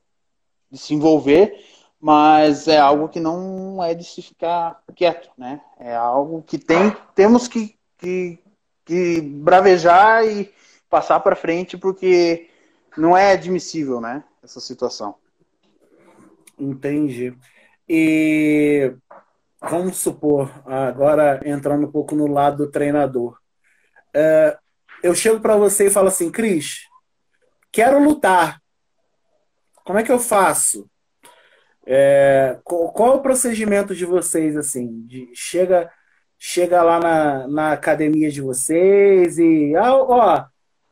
de 0.72 0.78
se 0.78 0.94
envolver, 0.94 1.58
mas 2.00 2.68
é 2.68 2.78
algo 2.78 3.10
que 3.10 3.20
não 3.20 3.84
é 3.84 3.94
de 3.94 4.04
se 4.04 4.22
ficar 4.22 4.82
quieto, 4.96 5.30
né? 5.38 5.62
É 5.80 5.96
algo 5.96 6.42
que 6.44 6.58
tem, 6.58 6.96
temos 7.16 7.48
que, 7.48 7.76
que, 7.98 8.40
que 8.86 9.22
bravejar 9.22 10.26
e 10.26 10.54
passar 10.90 11.20
para 11.22 11.36
frente, 11.36 11.78
porque 11.78 12.50
não 12.98 13.18
é 13.18 13.32
admissível, 13.32 14.00
né? 14.00 14.24
Essa 14.44 14.60
situação. 14.60 15.16
Entendi. 16.58 17.36
E 17.88 18.96
vamos 19.62 19.98
supor, 19.98 20.52
agora 20.66 21.42
entrando 21.46 21.88
um 21.88 21.92
pouco 21.92 22.16
no 22.16 22.28
lado 22.28 22.66
do 22.66 22.72
treinador. 22.72 23.38
É, 24.14 24.58
eu 25.02 25.16
chego 25.16 25.40
para 25.40 25.56
você 25.56 25.88
e 25.88 25.92
falo 25.92 26.08
assim, 26.08 26.32
Cris, 26.32 26.88
quero 27.72 28.04
lutar. 28.04 28.62
Como 29.84 30.00
é 30.00 30.04
que 30.04 30.12
eu 30.12 30.20
faço? 30.20 30.90
É, 31.86 32.60
qual, 32.64 32.92
qual, 32.94 33.14
é 33.14 33.16
o 33.16 33.22
procedimento 33.22 33.94
de 33.94 34.06
vocês 34.06 34.56
assim? 34.56 35.06
De, 35.06 35.30
chega 35.34 35.92
chega 36.46 36.84
lá 36.84 37.00
na, 37.00 37.48
na 37.48 37.72
academia 37.72 38.30
de 38.30 38.42
vocês 38.42 39.38
e 39.38 39.74
ah, 39.78 39.96
ó, 39.96 40.46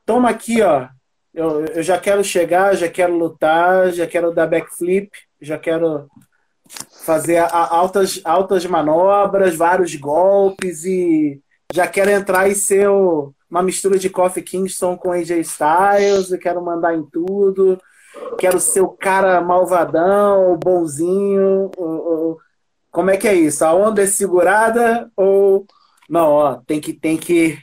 toma 0.05 0.29
aqui, 0.29 0.61
ó, 0.61 0.87
eu, 1.33 1.65
eu 1.65 1.83
já 1.83 1.97
quero 1.97 2.23
chegar, 2.23 2.75
já 2.75 2.89
quero 2.89 3.17
lutar, 3.17 3.91
já 3.91 4.05
quero 4.05 4.33
dar 4.33 4.47
backflip, 4.47 5.09
já 5.41 5.57
quero 5.57 6.07
fazer 7.05 7.37
a, 7.37 7.75
altas, 7.75 8.21
altas 8.23 8.65
manobras, 8.65 9.55
vários 9.55 9.95
golpes 9.95 10.85
e 10.85 11.41
já 11.73 11.87
quero 11.87 12.11
entrar 12.11 12.49
e 12.49 12.55
ser 12.55 12.89
o, 12.89 13.33
uma 13.49 13.63
mistura 13.63 13.97
de 13.97 14.09
Kofi 14.09 14.41
Kingston 14.41 14.97
com 14.97 15.11
AJ 15.11 15.31
Styles, 15.39 16.29
quero 16.41 16.63
mandar 16.63 16.95
em 16.95 17.03
tudo, 17.03 17.79
quero 18.37 18.59
ser 18.59 18.81
o 18.81 18.89
cara 18.89 19.41
malvadão, 19.41 20.53
o 20.53 20.57
bonzinho, 20.57 21.71
o, 21.77 21.83
o, 21.83 22.37
como 22.91 23.09
é 23.09 23.17
que 23.17 23.27
é 23.27 23.33
isso? 23.33 23.63
A 23.63 23.73
onda 23.73 24.03
é 24.03 24.05
segurada 24.05 25.09
ou 25.15 25.65
não, 26.09 26.29
ó, 26.29 26.55
tem 26.55 26.81
que 26.81 26.91
tem 26.93 27.17
que 27.17 27.57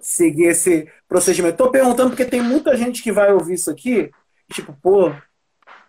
seguir 0.00 0.44
esse 0.44 0.88
procedimento. 1.14 1.56
Tô 1.56 1.70
perguntando 1.70 2.10
porque 2.10 2.24
tem 2.24 2.42
muita 2.42 2.76
gente 2.76 3.00
que 3.00 3.12
vai 3.12 3.32
ouvir 3.32 3.54
isso 3.54 3.70
aqui, 3.70 4.10
tipo, 4.52 4.72
pô, 4.82 5.10
o 5.10 5.14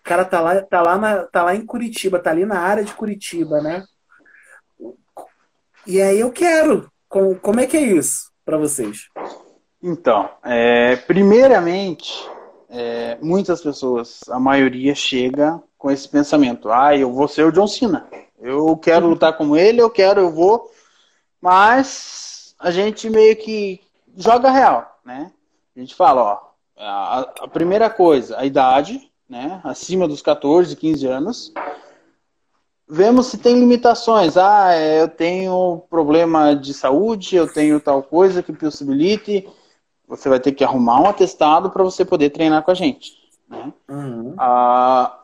cara 0.03 0.23
tá 0.23 0.39
lá, 0.39 0.61
tá 0.61 0.83
lá, 0.83 0.97
na, 0.99 1.23
tá 1.23 1.43
lá 1.43 1.55
em 1.55 1.65
Curitiba, 1.65 2.19
tá 2.19 2.29
ali 2.29 2.45
na 2.45 2.59
área 2.59 2.83
de 2.83 2.93
Curitiba, 2.93 3.59
né? 3.59 3.83
E 5.87 5.99
aí 5.99 6.19
eu 6.19 6.31
quero. 6.31 6.91
Como, 7.09 7.35
como 7.39 7.59
é 7.59 7.65
que 7.65 7.75
é 7.75 7.81
isso 7.81 8.31
para 8.45 8.55
vocês? 8.55 9.09
Então, 9.81 10.29
é, 10.43 10.95
primeiramente, 10.95 12.13
é, 12.69 13.17
muitas 13.19 13.63
pessoas, 13.63 14.19
a 14.29 14.39
maioria 14.39 14.93
chega 14.93 15.59
com 15.75 15.89
esse 15.89 16.07
pensamento: 16.07 16.69
ah, 16.69 16.95
eu 16.95 17.11
vou 17.11 17.27
ser 17.27 17.45
o 17.45 17.51
John 17.51 17.67
Cena. 17.67 18.07
Eu 18.39 18.77
quero 18.77 19.07
lutar 19.07 19.35
como 19.35 19.57
ele, 19.57 19.81
eu 19.81 19.89
quero, 19.89 20.21
eu 20.21 20.31
vou. 20.31 20.69
Mas 21.41 22.53
a 22.59 22.69
gente 22.69 23.09
meio 23.09 23.35
que 23.35 23.81
joga 24.15 24.51
real, 24.51 24.94
né? 25.05 25.31
A 25.75 25.79
gente 25.79 25.93
fala, 25.93 26.23
ó, 26.23 26.39
a, 26.77 27.19
a, 27.41 27.47
primeira 27.47 27.89
coisa, 27.89 28.37
a 28.37 28.45
idade, 28.45 29.11
né? 29.29 29.61
Acima 29.63 30.07
dos 30.07 30.21
14, 30.21 30.75
15 30.75 31.07
anos. 31.07 31.53
Vemos 32.87 33.27
se 33.27 33.37
tem 33.37 33.59
limitações. 33.59 34.37
Ah, 34.37 34.73
é, 34.73 35.01
eu 35.01 35.07
tenho 35.07 35.83
problema 35.89 36.55
de 36.55 36.73
saúde, 36.73 37.35
eu 37.35 37.51
tenho 37.51 37.79
tal 37.79 38.01
coisa 38.01 38.43
que 38.43 38.53
possibilite. 38.53 39.47
Você 40.07 40.29
vai 40.29 40.39
ter 40.39 40.51
que 40.51 40.63
arrumar 40.63 41.01
um 41.01 41.09
atestado 41.09 41.69
para 41.69 41.83
você 41.83 42.05
poder 42.05 42.29
treinar 42.29 42.63
com 42.63 42.71
a 42.71 42.75
gente. 42.75 43.13
Né? 43.49 43.73
Uhum. 43.89 44.35
Ah, 44.37 45.23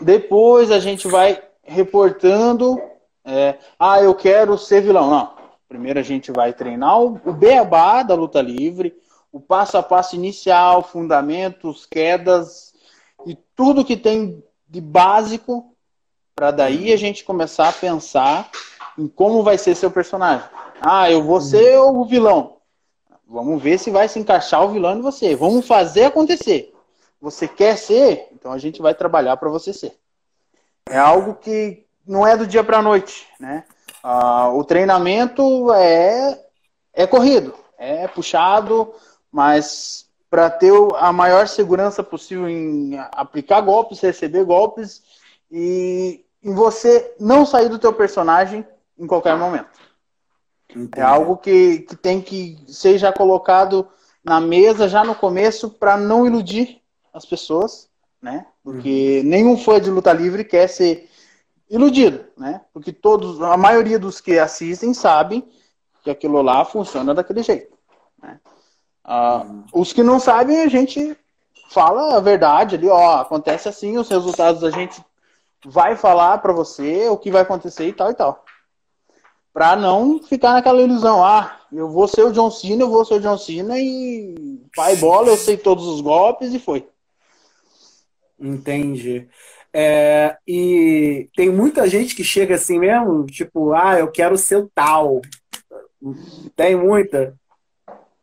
depois 0.00 0.70
a 0.70 0.78
gente 0.78 1.08
vai 1.08 1.42
reportando. 1.62 2.80
É, 3.24 3.58
ah, 3.78 4.00
eu 4.00 4.14
quero 4.14 4.56
ser 4.58 4.82
vilão. 4.82 5.10
Não, 5.10 5.38
Primeiro 5.68 5.98
a 5.98 6.02
gente 6.02 6.32
vai 6.32 6.54
treinar 6.54 6.98
o 6.98 7.10
beabá 7.32 8.02
da 8.02 8.14
luta 8.14 8.40
livre, 8.40 8.96
o 9.32 9.40
passo 9.40 9.76
a 9.76 9.82
passo 9.82 10.16
inicial, 10.16 10.82
fundamentos, 10.82 11.86
quedas 11.86 12.72
e 13.26 13.36
tudo 13.54 13.84
que 13.84 13.96
tem 13.96 14.42
de 14.66 14.80
básico 14.80 15.74
para 16.34 16.50
daí 16.50 16.92
a 16.92 16.96
gente 16.96 17.24
começar 17.24 17.68
a 17.68 17.72
pensar 17.72 18.50
em 18.96 19.08
como 19.08 19.42
vai 19.42 19.58
ser 19.58 19.74
seu 19.74 19.90
personagem. 19.90 20.48
Ah, 20.80 21.10
eu 21.10 21.22
vou 21.22 21.40
ser 21.40 21.78
o 21.78 22.04
vilão. 22.04 22.58
Vamos 23.26 23.62
ver 23.62 23.78
se 23.78 23.90
vai 23.90 24.08
se 24.08 24.18
encaixar 24.18 24.64
o 24.64 24.70
vilão 24.70 24.98
em 24.98 25.02
você. 25.02 25.34
Vamos 25.34 25.66
fazer 25.66 26.04
acontecer. 26.04 26.72
Você 27.20 27.48
quer 27.48 27.76
ser? 27.76 28.28
Então 28.32 28.52
a 28.52 28.58
gente 28.58 28.80
vai 28.80 28.94
trabalhar 28.94 29.36
para 29.36 29.50
você 29.50 29.72
ser. 29.72 29.98
É 30.88 30.96
algo 30.96 31.34
que 31.34 31.84
não 32.06 32.26
é 32.26 32.36
do 32.36 32.46
dia 32.46 32.64
para 32.64 32.78
a 32.78 32.82
noite, 32.82 33.26
né? 33.38 33.64
Uh, 34.02 34.56
o 34.56 34.64
treinamento 34.64 35.72
é, 35.72 36.40
é 36.94 37.06
corrido, 37.06 37.52
é 37.76 38.06
puxado, 38.06 38.94
mas 39.32 40.08
para 40.30 40.50
ter 40.50 40.72
a 40.96 41.12
maior 41.12 41.48
segurança 41.48 42.02
possível 42.02 42.48
em 42.48 42.98
aplicar 43.12 43.60
golpes, 43.60 44.00
receber 44.00 44.44
golpes 44.44 45.02
e 45.50 46.24
em 46.42 46.54
você 46.54 47.14
não 47.18 47.46
sair 47.46 47.68
do 47.68 47.78
teu 47.78 47.92
personagem 47.92 48.66
em 48.98 49.06
qualquer 49.06 49.36
momento. 49.36 49.78
Entendi. 50.70 51.00
É 51.00 51.02
algo 51.02 51.36
que, 51.36 51.80
que 51.80 51.96
tem 51.96 52.20
que 52.20 52.58
ser 52.66 52.98
já 52.98 53.12
colocado 53.12 53.88
na 54.22 54.40
mesa 54.40 54.88
já 54.88 55.02
no 55.02 55.14
começo 55.14 55.70
para 55.70 55.96
não 55.96 56.26
iludir 56.26 56.82
as 57.12 57.24
pessoas, 57.24 57.88
né? 58.20 58.46
Porque 58.62 59.20
uhum. 59.22 59.28
nenhum 59.28 59.56
fã 59.56 59.80
de 59.80 59.90
luta 59.90 60.12
livre 60.12 60.44
quer 60.44 60.68
ser 60.68 61.08
iludido, 61.70 62.24
né? 62.36 62.60
Porque 62.72 62.92
todos, 62.92 63.40
a 63.40 63.56
maioria 63.56 63.98
dos 63.98 64.20
que 64.20 64.38
assistem 64.38 64.92
sabem 64.92 65.48
que 66.02 66.10
aquilo 66.10 66.42
lá 66.42 66.64
funciona 66.64 67.14
daquele 67.14 67.42
jeito. 67.42 67.76
Né? 68.22 68.38
Ah. 69.10 69.42
Os 69.72 69.90
que 69.90 70.02
não 70.02 70.20
sabem, 70.20 70.60
a 70.60 70.68
gente 70.68 71.16
fala 71.70 72.18
a 72.18 72.20
verdade 72.20 72.76
ali, 72.76 72.86
ó, 72.88 73.20
acontece 73.20 73.66
assim, 73.66 73.96
os 73.96 74.10
resultados 74.10 74.62
a 74.62 74.70
gente 74.70 75.02
vai 75.64 75.96
falar 75.96 76.38
para 76.38 76.52
você 76.52 77.08
o 77.08 77.16
que 77.16 77.30
vai 77.30 77.40
acontecer 77.40 77.88
e 77.88 77.92
tal 77.94 78.10
e 78.10 78.14
tal. 78.14 78.44
Pra 79.50 79.74
não 79.74 80.22
ficar 80.22 80.52
naquela 80.52 80.82
ilusão, 80.82 81.24
ah, 81.24 81.58
eu 81.72 81.88
vou 81.88 82.06
ser 82.06 82.22
o 82.22 82.32
John 82.32 82.50
Cena, 82.50 82.82
eu 82.82 82.90
vou 82.90 83.02
ser 83.02 83.14
o 83.14 83.20
John 83.20 83.38
Cena 83.38 83.78
e 83.78 84.60
pai 84.76 84.94
bola, 84.96 85.28
eu 85.28 85.38
sei 85.38 85.56
todos 85.56 85.86
os 85.86 86.02
golpes 86.02 86.52
e 86.52 86.58
foi. 86.58 86.86
Entendi. 88.38 89.26
É, 89.72 90.36
e 90.46 91.30
tem 91.34 91.50
muita 91.50 91.88
gente 91.88 92.14
que 92.14 92.22
chega 92.22 92.56
assim 92.56 92.78
mesmo, 92.78 93.24
tipo, 93.24 93.72
ah, 93.72 93.98
eu 93.98 94.10
quero 94.10 94.36
ser 94.36 94.56
o 94.56 94.70
tal. 94.74 95.22
Tem 96.54 96.76
muita? 96.76 97.34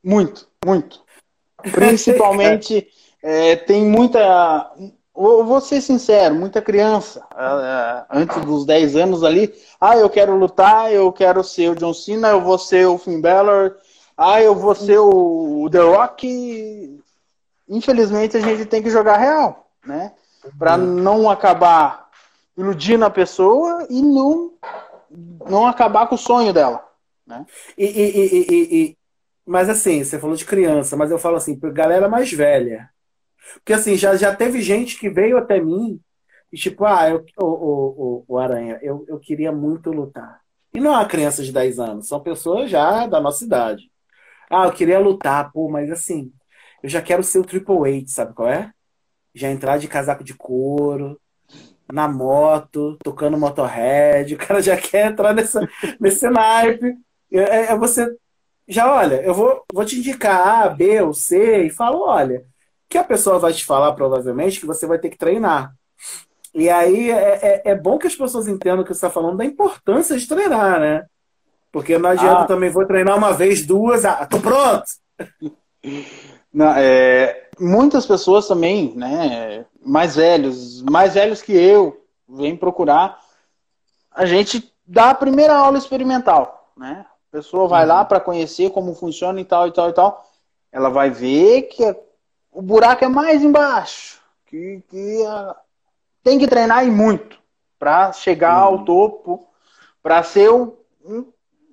Muito, 0.03 0.47
muito. 0.65 0.99
Principalmente, 1.71 2.87
é, 3.21 3.55
tem 3.55 3.85
muita. 3.85 4.71
Vou 5.13 5.61
ser 5.61 5.79
sincero, 5.79 6.35
muita 6.35 6.61
criança, 6.61 7.25
antes 8.11 8.43
dos 8.43 8.65
10 8.65 8.97
anos 8.97 9.23
ali, 9.23 9.53
ah, 9.79 9.95
eu 9.95 10.09
quero 10.09 10.35
lutar, 10.35 10.91
eu 10.91 11.09
quero 11.09 11.41
ser 11.41 11.69
o 11.69 11.75
John 11.75 11.93
Cena, 11.93 12.31
eu 12.31 12.41
vou 12.41 12.57
ser 12.57 12.85
o 12.85 12.97
Finn 12.97 13.21
Balor, 13.21 13.77
ah, 14.17 14.41
eu 14.41 14.53
vou 14.53 14.75
ser 14.75 14.99
o 14.99 15.69
The 15.71 15.79
Rock. 15.79 17.01
Infelizmente, 17.69 18.35
a 18.35 18.41
gente 18.41 18.65
tem 18.65 18.83
que 18.83 18.89
jogar 18.89 19.15
real, 19.15 19.69
né? 19.85 20.11
Para 20.59 20.75
uhum. 20.75 20.85
não 20.85 21.29
acabar 21.29 22.09
iludindo 22.57 23.05
a 23.05 23.09
pessoa 23.09 23.87
e 23.89 24.01
não, 24.01 24.51
não 25.49 25.65
acabar 25.65 26.07
com 26.07 26.15
o 26.15 26.17
sonho 26.17 26.51
dela. 26.51 26.85
Né? 27.25 27.45
E, 27.77 27.85
e, 27.85 28.87
e, 28.91 28.97
mas 29.45 29.69
assim, 29.69 30.03
você 30.03 30.19
falou 30.19 30.35
de 30.35 30.45
criança, 30.45 30.97
mas 30.97 31.11
eu 31.11 31.19
falo 31.19 31.35
assim, 31.37 31.57
galera 31.59 32.09
mais 32.09 32.31
velha. 32.31 32.89
Porque 33.55 33.73
assim, 33.73 33.95
já, 33.95 34.15
já 34.15 34.35
teve 34.35 34.61
gente 34.61 34.97
que 34.97 35.09
veio 35.09 35.37
até 35.37 35.59
mim 35.61 35.99
e 36.51 36.57
tipo, 36.57 36.85
ah, 36.85 37.09
eu, 37.09 37.23
o, 37.37 37.45
o, 37.45 38.25
o, 38.27 38.37
Aranha, 38.37 38.79
eu, 38.81 39.05
eu 39.07 39.19
queria 39.19 39.51
muito 39.51 39.91
lutar. 39.91 40.41
E 40.73 40.79
não 40.79 40.99
é 40.99 41.05
criança 41.05 41.43
de 41.43 41.51
10 41.51 41.79
anos, 41.79 42.07
são 42.07 42.19
pessoas 42.19 42.69
já 42.69 43.05
da 43.07 43.21
nossa 43.21 43.45
idade. 43.45 43.91
Ah, 44.49 44.65
eu 44.65 44.71
queria 44.71 44.99
lutar, 44.99 45.51
pô, 45.51 45.69
mas 45.69 45.91
assim, 45.91 46.31
eu 46.83 46.89
já 46.89 47.01
quero 47.01 47.23
ser 47.23 47.39
o 47.39 47.45
Triple 47.45 47.99
H, 47.99 48.07
sabe 48.07 48.33
qual 48.33 48.49
é? 48.49 48.71
Já 49.33 49.49
entrar 49.51 49.77
de 49.77 49.87
casaco 49.87 50.23
de 50.23 50.33
couro, 50.33 51.19
na 51.91 52.07
moto, 52.07 52.97
tocando 53.03 53.37
motorhead, 53.37 54.33
o 54.35 54.37
cara 54.37 54.61
já 54.61 54.77
quer 54.77 55.07
entrar 55.11 55.33
nessa, 55.33 55.67
nesse 55.99 56.29
naipe. 56.29 56.95
É, 57.31 57.39
é, 57.39 57.61
é 57.71 57.77
você 57.77 58.15
já, 58.67 58.91
olha, 58.93 59.21
eu 59.21 59.33
vou, 59.33 59.63
vou 59.71 59.85
te 59.85 59.97
indicar 59.97 60.65
A, 60.65 60.69
B 60.69 61.01
ou 61.01 61.13
C 61.13 61.65
e 61.65 61.69
falo, 61.69 62.01
olha, 62.01 62.43
que 62.89 62.97
a 62.97 63.03
pessoa 63.03 63.39
vai 63.39 63.53
te 63.53 63.65
falar 63.65 63.93
provavelmente 63.93 64.59
que 64.59 64.65
você 64.65 64.87
vai 64.87 64.97
ter 64.97 65.09
que 65.09 65.17
treinar. 65.17 65.73
E 66.53 66.69
aí 66.69 67.11
é, 67.11 67.61
é, 67.65 67.71
é 67.71 67.75
bom 67.75 67.97
que 67.97 68.07
as 68.07 68.15
pessoas 68.15 68.47
entendam 68.47 68.83
que 68.83 68.87
você 68.89 68.93
está 68.93 69.09
falando 69.09 69.37
da 69.37 69.45
importância 69.45 70.17
de 70.17 70.27
treinar, 70.27 70.79
né? 70.79 71.05
Porque 71.71 71.97
não 71.97 72.09
adianta 72.09 72.41
ah. 72.41 72.45
também 72.45 72.69
vou 72.69 72.85
treinar 72.85 73.17
uma 73.17 73.33
vez, 73.33 73.65
duas, 73.65 74.05
ah, 74.05 74.25
tô 74.25 74.39
pronto. 74.39 74.85
Não, 76.53 76.71
é, 76.77 77.49
muitas 77.59 78.05
pessoas 78.05 78.47
também, 78.47 78.95
né, 78.95 79.65
mais 79.85 80.15
velhos, 80.15 80.81
mais 80.83 81.13
velhos 81.13 81.41
que 81.41 81.51
eu, 81.51 82.01
vêm 82.29 82.55
procurar. 82.55 83.19
A 84.09 84.25
gente 84.25 84.73
dá 84.87 85.09
a 85.09 85.15
primeira 85.15 85.53
aula 85.53 85.77
experimental, 85.77 86.71
né? 86.77 87.05
Pessoa 87.35 87.67
vai 87.67 87.81
uhum. 87.81 87.89
lá 87.89 88.05
para 88.05 88.21
conhecer 88.21 88.69
como 88.69 88.95
funciona 88.95 89.41
e 89.41 89.43
tal 89.43 89.67
e 89.67 89.71
tal 89.73 89.89
e 89.89 89.93
tal. 89.93 90.25
Ela 90.71 90.87
vai 90.87 91.09
ver 91.09 91.63
que 91.63 91.83
o 92.49 92.61
buraco 92.61 93.03
é 93.03 93.09
mais 93.09 93.43
embaixo, 93.43 94.21
que, 94.45 94.81
que 94.87 95.21
uh, 95.21 95.53
tem 96.23 96.39
que 96.39 96.47
treinar 96.47 96.87
e 96.87 96.89
muito 96.89 97.37
para 97.77 98.13
chegar 98.13 98.59
uhum. 98.59 98.63
ao 98.63 98.85
topo, 98.85 99.47
para 100.01 100.23
ser 100.23 100.49
um, 100.49 100.77
um 101.03 101.25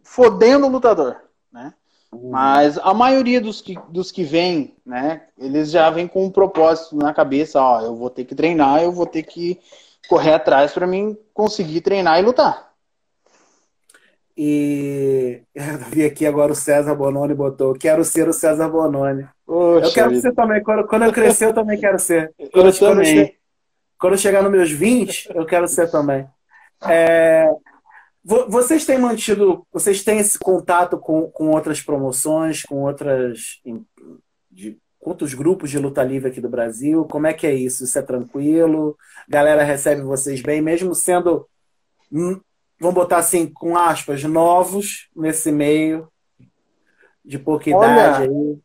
fodendo 0.03 0.67
lutador, 0.67 1.23
né? 1.53 1.73
Uhum. 2.11 2.31
Mas 2.31 2.77
a 2.79 2.93
maioria 2.93 3.41
dos 3.41 3.61
que, 3.61 3.79
dos 3.89 4.11
que 4.11 4.25
vêm, 4.25 4.77
né, 4.85 5.29
eles 5.39 5.71
já 5.71 5.89
vêm 5.91 6.09
com 6.09 6.25
um 6.25 6.31
propósito 6.31 6.97
na 6.97 7.15
cabeça, 7.15 7.63
ó, 7.63 7.83
eu 7.83 7.95
vou 7.95 8.11
ter 8.11 8.25
que 8.25 8.35
treinar, 8.35 8.83
eu 8.83 8.91
vou 8.91 9.07
ter 9.07 9.23
que 9.23 9.61
correr 10.09 10.35
atrás 10.35 10.73
para 10.73 10.89
mim 10.89 11.17
conseguir 11.33 11.83
treinar 11.83 12.19
e 12.19 12.23
lutar. 12.23 12.72
E 14.37 15.43
eu 15.55 15.79
vi 15.91 16.05
aqui 16.05 16.27
agora 16.27 16.53
o 16.53 16.57
César 16.57 16.95
Bononi 16.95 17.35
botou: 17.35 17.75
Quero 17.75 18.05
ser 18.05 18.29
o 18.29 18.33
César 18.33 18.69
Bononi. 18.69 19.27
Poxa 19.45 19.87
eu 19.87 19.93
quero 19.93 20.11
vida. 20.11 20.23
ser 20.23 20.35
também. 20.35 20.63
Quando, 20.63 20.87
quando 20.87 21.05
eu 21.05 21.13
crescer, 21.13 21.47
eu 21.47 21.55
também 21.55 21.79
quero 21.79 21.99
ser. 21.99 22.33
Quando, 22.53 22.69
eu, 22.69 22.79
quando, 22.79 22.97
também. 22.97 23.19
Eu, 23.19 23.31
quando 23.99 24.13
eu 24.15 24.19
chegar 24.19 24.43
nos 24.43 24.53
meus 24.53 24.71
20, 24.71 25.31
eu 25.35 25.45
quero 25.45 25.69
ser 25.69 25.91
também. 25.91 26.27
É, 26.85 27.49
vocês 28.25 28.85
têm 28.87 28.99
mantido, 28.99 29.67
vocês 29.73 30.03
têm 30.05 30.19
esse 30.19 30.39
contato 30.39 30.97
com, 30.99 31.31
com 31.31 31.51
outras 31.51 31.81
promoções, 31.81 32.63
com 32.63 32.83
outras 32.83 33.61
de, 34.51 34.79
outros 35.01 35.35
grupos 35.35 35.71
de 35.71 35.79
luta 35.79 36.03
livre 36.05 36.31
aqui 36.31 36.41
do 36.41 36.49
Brasil? 36.49 37.05
Como 37.07 37.27
é 37.27 37.35
que 37.35 37.47
é 37.47 37.55
isso? 37.55 37.85
Isso 37.85 37.99
é 37.99 38.03
tranquilo? 38.03 38.97
Galera 39.29 39.65
recebe 39.65 40.03
vocês 40.03 40.41
bem, 40.41 40.63
mesmo 40.63 40.95
sendo 40.95 41.49
vamos 42.83 42.97
botar 42.97 43.19
assim, 43.19 43.47
com 43.47 43.77
aspas, 43.77 44.25
novos 44.25 45.09
nesse 45.15 45.53
meio, 45.53 46.09
de 47.25 47.39
pouca 47.39 47.71
idade 47.71 48.25
aí? 48.25 48.59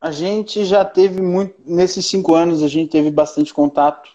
A 0.00 0.10
gente 0.10 0.64
já 0.64 0.84
teve 0.84 1.20
muito, 1.20 1.54
nesses 1.64 2.06
cinco 2.06 2.34
anos, 2.34 2.62
a 2.62 2.68
gente 2.68 2.90
teve 2.90 3.10
bastante 3.10 3.52
contato 3.52 4.10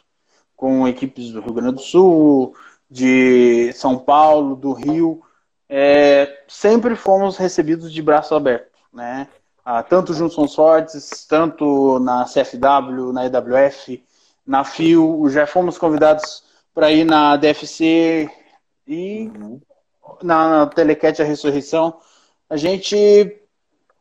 com 0.56 0.88
equipes 0.88 1.30
do 1.32 1.40
Rio 1.40 1.54
Grande 1.54 1.76
do 1.76 1.82
Sul, 1.82 2.56
de 2.90 3.72
São 3.74 3.98
Paulo, 4.00 4.56
do 4.56 4.74
Rio. 4.74 5.22
É, 5.70 6.44
sempre 6.48 6.96
fomos 6.96 7.38
recebidos 7.38 7.94
de 7.94 8.02
braço 8.02 8.34
aberto, 8.34 8.80
né? 8.92 9.28
Ah, 9.64 9.84
tanto 9.84 10.16
junto 10.16 10.36
com 10.36 10.48
Sortes, 10.48 11.26
tanto 11.30 12.00
na 12.00 12.26
CFW, 12.26 13.14
na 13.14 13.26
EWF, 13.26 14.04
na 14.46 14.64
FIO, 14.64 15.30
já 15.30 15.46
fomos 15.46 15.78
convidados 15.78 16.44
para 16.74 16.92
ir 16.92 17.06
na 17.06 17.36
DFC, 17.36 18.30
e 18.88 19.32
uhum. 19.36 19.60
na, 20.24 20.50
na 20.50 20.68
Telecat 20.68 21.22
a 21.22 21.26
Ressurreição, 21.26 22.00
a 22.50 22.56
gente, 22.56 23.42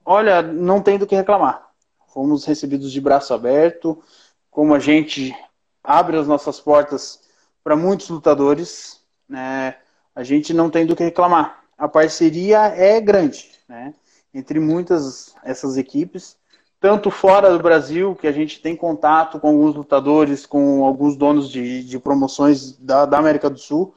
olha, 0.05 0.40
não 0.40 0.81
tem 0.81 0.99
do 0.99 1.07
que 1.07 1.16
reclamar. 1.16 1.66
Fomos 2.09 2.44
recebidos 2.44 2.92
de 2.92 3.01
braço 3.01 3.35
aberto, 3.35 4.03
como 4.51 4.75
a 4.75 4.79
gente 4.79 5.37
abre 5.83 6.16
as 6.16 6.27
nossas 6.27 6.61
portas 6.61 7.20
para 7.62 7.77
muitos 7.77 8.09
lutadores, 8.09 9.01
né? 9.29 9.77
A 10.14 10.22
gente 10.22 10.55
não 10.55 10.70
tem 10.70 10.87
do 10.87 10.96
que 10.96 11.05
reclamar. 11.05 11.64
A 11.77 11.88
parceria 11.88 12.59
é 12.68 13.01
grande, 13.01 13.51
né? 13.68 13.92
Entre 14.33 14.59
muitas 14.61 15.35
essas 15.44 15.77
equipes, 15.77 16.37
tanto 16.81 17.11
fora 17.11 17.51
do 17.51 17.62
Brasil, 17.62 18.14
que 18.14 18.27
a 18.27 18.33
gente 18.33 18.61
tem 18.61 18.77
contato 18.77 19.40
com 19.40 19.49
alguns 19.49 19.75
lutadores, 19.75 20.46
com 20.46 20.85
alguns 20.85 21.16
donos 21.16 21.51
de, 21.51 21.83
de 21.83 21.99
promoções 21.99 22.77
da, 22.79 23.05
da 23.05 23.18
América 23.18 23.51
do 23.51 23.59
Sul, 23.59 23.94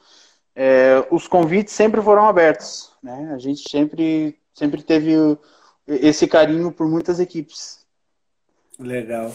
é, 0.56 1.06
os 1.12 1.28
convites 1.28 1.74
sempre 1.74 2.02
foram 2.02 2.28
abertos. 2.28 2.92
Né? 3.02 3.32
A 3.34 3.38
gente 3.38 3.70
sempre, 3.70 4.38
sempre 4.54 4.84
teve 4.84 5.14
esse 5.88 6.28
carinho 6.28 6.72
por 6.72 6.88
muitas 6.88 7.20
equipes. 7.20 7.86
Legal. 8.78 9.34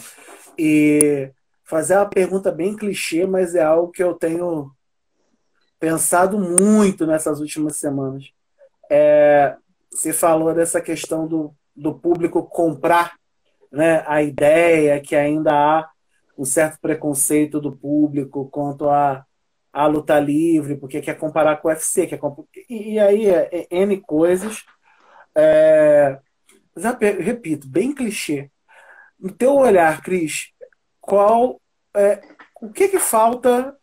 E 0.57 1.31
fazer 1.63 1.95
uma 1.97 2.05
pergunta 2.05 2.51
bem 2.51 2.75
clichê, 2.75 3.25
mas 3.25 3.55
é 3.55 3.63
algo 3.63 3.91
que 3.91 4.03
eu 4.03 4.13
tenho 4.13 4.71
pensado 5.79 6.39
muito 6.39 7.05
nessas 7.05 7.39
últimas 7.39 7.77
semanas. 7.77 8.31
É, 8.89 9.55
você 9.91 10.13
falou 10.13 10.53
dessa 10.53 10.79
questão 10.79 11.27
do, 11.27 11.53
do 11.75 11.93
público 11.93 12.43
comprar 12.43 13.15
né, 13.71 14.03
a 14.07 14.21
ideia 14.21 15.01
que 15.01 15.15
ainda 15.15 15.51
há 15.51 15.89
um 16.37 16.45
certo 16.45 16.79
preconceito 16.79 17.59
do 17.59 17.75
público 17.75 18.47
quanto 18.49 18.89
a 18.89 19.25
a 19.75 19.87
luta 19.87 20.17
livre, 20.17 20.77
porque 20.77 21.01
quer 21.01 21.17
comparar 21.17 21.57
com 21.57 21.67
o 21.67 21.71
UFC, 21.71 22.07
quer 22.07 22.17
comp... 22.17 22.39
e, 22.69 22.93
e, 22.93 22.99
aí 22.99 23.27
é, 23.27 23.49
é, 23.51 23.67
N 23.69 23.99
coisas. 23.99 24.63
É... 25.35 26.17
Mas, 26.73 26.97
repito, 27.19 27.67
bem 27.67 27.93
clichê. 27.93 28.49
No 29.19 29.33
teu 29.33 29.53
olhar, 29.55 30.01
Cris, 30.01 30.53
qual 31.01 31.61
é, 31.93 32.21
o 32.61 32.71
que, 32.71 32.87
que 32.87 32.99
falta 32.99 33.75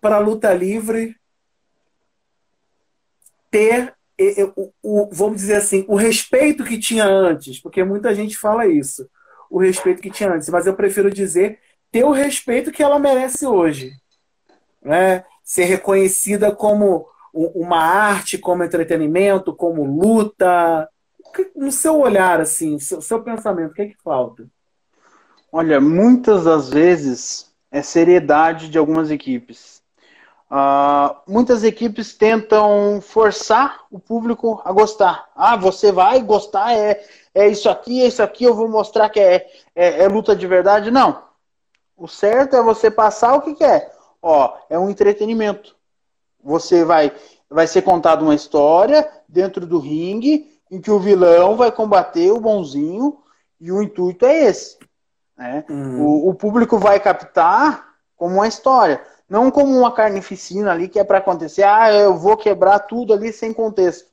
para 0.00 0.16
a 0.16 0.20
luta 0.20 0.52
livre 0.54 1.14
ter 3.50 3.94
o, 4.56 4.72
o, 4.82 5.10
vamos 5.12 5.36
dizer 5.36 5.56
assim, 5.56 5.84
o 5.88 5.94
respeito 5.94 6.64
que 6.64 6.78
tinha 6.78 7.04
antes, 7.04 7.60
porque 7.60 7.84
muita 7.84 8.14
gente 8.14 8.36
fala 8.36 8.66
isso, 8.66 9.08
o 9.50 9.58
respeito 9.58 10.00
que 10.02 10.10
tinha 10.10 10.32
antes, 10.32 10.48
mas 10.48 10.66
eu 10.66 10.74
prefiro 10.74 11.10
dizer 11.10 11.60
ter 11.92 12.04
o 12.04 12.10
respeito 12.10 12.72
que 12.72 12.82
ela 12.82 12.98
merece 12.98 13.46
hoje. 13.46 13.92
Né? 14.82 15.24
Ser 15.42 15.64
reconhecida 15.64 16.52
como 16.52 17.06
uma 17.32 17.78
arte, 17.78 18.38
como 18.38 18.64
entretenimento, 18.64 19.54
como 19.54 19.84
luta. 19.84 20.88
No 21.54 21.70
seu 21.70 21.98
olhar, 22.00 22.40
assim, 22.40 22.78
seu, 22.78 23.00
seu 23.00 23.22
pensamento, 23.22 23.72
o 23.72 23.74
que 23.74 23.82
é 23.82 23.86
que 23.86 23.96
falta? 24.02 24.46
Olha, 25.52 25.80
muitas 25.80 26.44
das 26.44 26.68
vezes 26.68 27.52
é 27.70 27.82
seriedade 27.82 28.68
de 28.68 28.78
algumas 28.78 29.10
equipes. 29.10 29.82
Uh, 30.50 31.14
muitas 31.26 31.62
equipes 31.62 32.14
tentam 32.14 33.00
forçar 33.02 33.84
o 33.90 33.98
público 33.98 34.62
a 34.64 34.72
gostar. 34.72 35.28
Ah, 35.36 35.56
você 35.56 35.92
vai 35.92 36.22
gostar, 36.22 36.72
é, 36.72 37.04
é 37.34 37.48
isso 37.48 37.68
aqui, 37.68 38.02
é 38.02 38.06
isso 38.06 38.22
aqui, 38.22 38.44
eu 38.44 38.54
vou 38.54 38.68
mostrar 38.68 39.10
que 39.10 39.20
é, 39.20 39.46
é, 39.74 40.04
é 40.04 40.08
luta 40.08 40.34
de 40.34 40.46
verdade. 40.46 40.90
Não. 40.90 41.22
O 41.96 42.08
certo 42.08 42.56
é 42.56 42.62
você 42.62 42.90
passar 42.90 43.34
o 43.34 43.42
que, 43.42 43.54
que 43.54 43.64
é. 43.64 43.90
Ó, 44.22 44.56
é 44.68 44.78
um 44.78 44.90
entretenimento. 44.90 45.76
Você 46.42 46.84
vai, 46.84 47.12
vai 47.48 47.66
ser 47.66 47.82
contada 47.82 48.22
uma 48.22 48.34
história 48.34 49.08
dentro 49.28 49.66
do 49.66 49.78
ringue 49.78 50.58
em 50.70 50.80
que 50.80 50.90
o 50.90 50.98
vilão 50.98 51.56
vai 51.56 51.72
combater 51.72 52.30
o 52.30 52.40
bonzinho 52.40 53.18
e 53.60 53.72
o 53.72 53.82
intuito 53.82 54.26
é 54.26 54.44
esse. 54.44 54.78
Né? 55.36 55.64
Uhum. 55.68 56.02
O, 56.02 56.28
o 56.30 56.34
público 56.34 56.78
vai 56.78 57.00
captar 57.00 57.94
como 58.16 58.34
uma 58.34 58.48
história. 58.48 59.02
Não 59.28 59.50
como 59.50 59.76
uma 59.76 59.92
carnificina 59.92 60.72
ali 60.72 60.88
que 60.88 60.98
é 60.98 61.04
para 61.04 61.18
acontecer, 61.18 61.62
ah, 61.62 61.92
eu 61.92 62.16
vou 62.16 62.36
quebrar 62.36 62.80
tudo 62.80 63.12
ali 63.12 63.32
sem 63.32 63.52
contexto. 63.52 64.08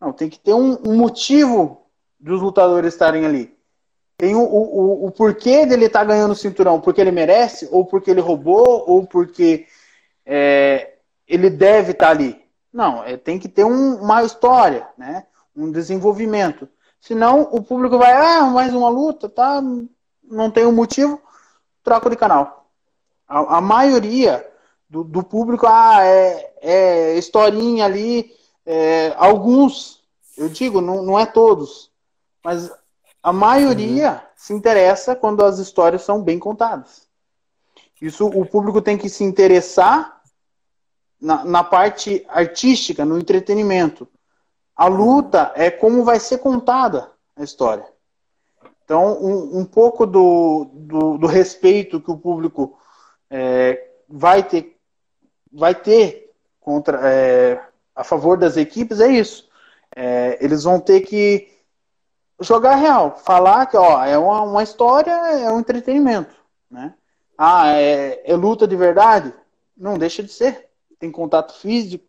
Não, 0.00 0.12
tem 0.12 0.30
que 0.30 0.38
ter 0.38 0.54
um, 0.54 0.78
um 0.86 0.96
motivo 0.96 1.86
dos 2.18 2.40
lutadores 2.40 2.94
estarem 2.94 3.26
ali. 3.26 3.54
Tem 4.20 4.34
o, 4.34 4.42
o, 4.42 5.06
o 5.06 5.10
porquê 5.10 5.64
dele 5.64 5.86
estar 5.86 6.00
tá 6.00 6.04
ganhando 6.04 6.32
o 6.32 6.36
cinturão, 6.36 6.78
porque 6.78 7.00
ele 7.00 7.10
merece, 7.10 7.66
ou 7.72 7.86
porque 7.86 8.10
ele 8.10 8.20
roubou, 8.20 8.84
ou 8.86 9.06
porque 9.06 9.66
é, 10.26 10.96
ele 11.26 11.48
deve 11.48 11.92
estar 11.92 12.04
tá 12.04 12.10
ali. 12.10 12.38
Não, 12.70 13.02
é, 13.02 13.16
tem 13.16 13.38
que 13.38 13.48
ter 13.48 13.64
um, 13.64 13.94
uma 13.94 14.22
história, 14.22 14.86
né? 14.98 15.24
um 15.56 15.72
desenvolvimento. 15.72 16.68
Senão 17.00 17.48
o 17.50 17.62
público 17.62 17.96
vai, 17.96 18.12
ah, 18.12 18.42
mais 18.42 18.74
uma 18.74 18.90
luta, 18.90 19.26
tá? 19.26 19.62
Não 20.22 20.50
tem 20.50 20.66
um 20.66 20.72
motivo, 20.72 21.18
troca 21.82 22.10
de 22.10 22.16
canal. 22.16 22.68
A, 23.26 23.56
a 23.56 23.60
maioria 23.62 24.46
do, 24.86 25.02
do, 25.02 25.22
público, 25.22 25.66
ah, 25.66 26.04
é, 26.04 26.52
é 26.60 27.16
historinha 27.16 27.86
ali. 27.86 28.30
É, 28.66 29.14
alguns, 29.16 30.02
eu 30.36 30.50
digo, 30.50 30.82
não, 30.82 31.02
não 31.02 31.18
é 31.18 31.24
todos, 31.24 31.90
mas 32.44 32.70
a 33.22 33.32
maioria 33.32 34.12
uhum. 34.12 34.18
se 34.34 34.52
interessa 34.52 35.14
quando 35.14 35.44
as 35.44 35.58
histórias 35.58 36.02
são 36.02 36.22
bem 36.22 36.38
contadas. 36.38 37.08
Isso 38.00 38.26
o 38.26 38.46
público 38.46 38.80
tem 38.80 38.96
que 38.96 39.08
se 39.08 39.22
interessar 39.22 40.22
na, 41.20 41.44
na 41.44 41.62
parte 41.62 42.24
artística, 42.28 43.04
no 43.04 43.18
entretenimento. 43.18 44.08
A 44.74 44.86
luta 44.86 45.52
é 45.54 45.70
como 45.70 46.02
vai 46.02 46.18
ser 46.18 46.38
contada 46.38 47.12
a 47.36 47.42
história. 47.42 47.86
Então, 48.84 49.22
um, 49.22 49.60
um 49.60 49.64
pouco 49.64 50.06
do, 50.06 50.70
do, 50.72 51.18
do, 51.18 51.26
respeito 51.26 52.00
que 52.00 52.10
o 52.10 52.16
público 52.16 52.78
é, 53.28 53.88
vai 54.08 54.42
ter 54.42 54.76
vai 55.52 55.74
ter 55.74 56.32
contra 56.58 57.00
é, 57.08 57.62
a 57.94 58.02
favor 58.02 58.36
das 58.36 58.56
equipes 58.56 58.98
é 58.98 59.08
isso. 59.08 59.48
É, 59.94 60.38
eles 60.40 60.64
vão 60.64 60.80
ter 60.80 61.02
que 61.02 61.48
jogar 62.40 62.76
real, 62.76 63.16
falar 63.18 63.66
que 63.66 63.76
ó, 63.76 64.04
é 64.04 64.16
uma, 64.16 64.42
uma 64.42 64.62
história, 64.62 65.10
é 65.10 65.52
um 65.52 65.60
entretenimento, 65.60 66.34
né? 66.70 66.94
Ah, 67.36 67.72
é, 67.72 68.22
é 68.30 68.36
luta 68.36 68.66
de 68.66 68.76
verdade? 68.76 69.32
Não 69.76 69.98
deixa 69.98 70.22
de 70.22 70.32
ser. 70.32 70.68
Tem 70.98 71.10
contato 71.10 71.58
físico, 71.58 72.04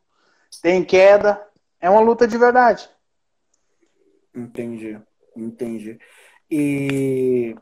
tem 0.61 0.83
queda, 0.83 1.41
é 1.79 1.89
uma 1.89 2.01
luta 2.01 2.27
de 2.27 2.37
verdade. 2.37 2.89
Entendi, 4.35 4.99
entendi. 5.35 5.97
E 6.49 7.55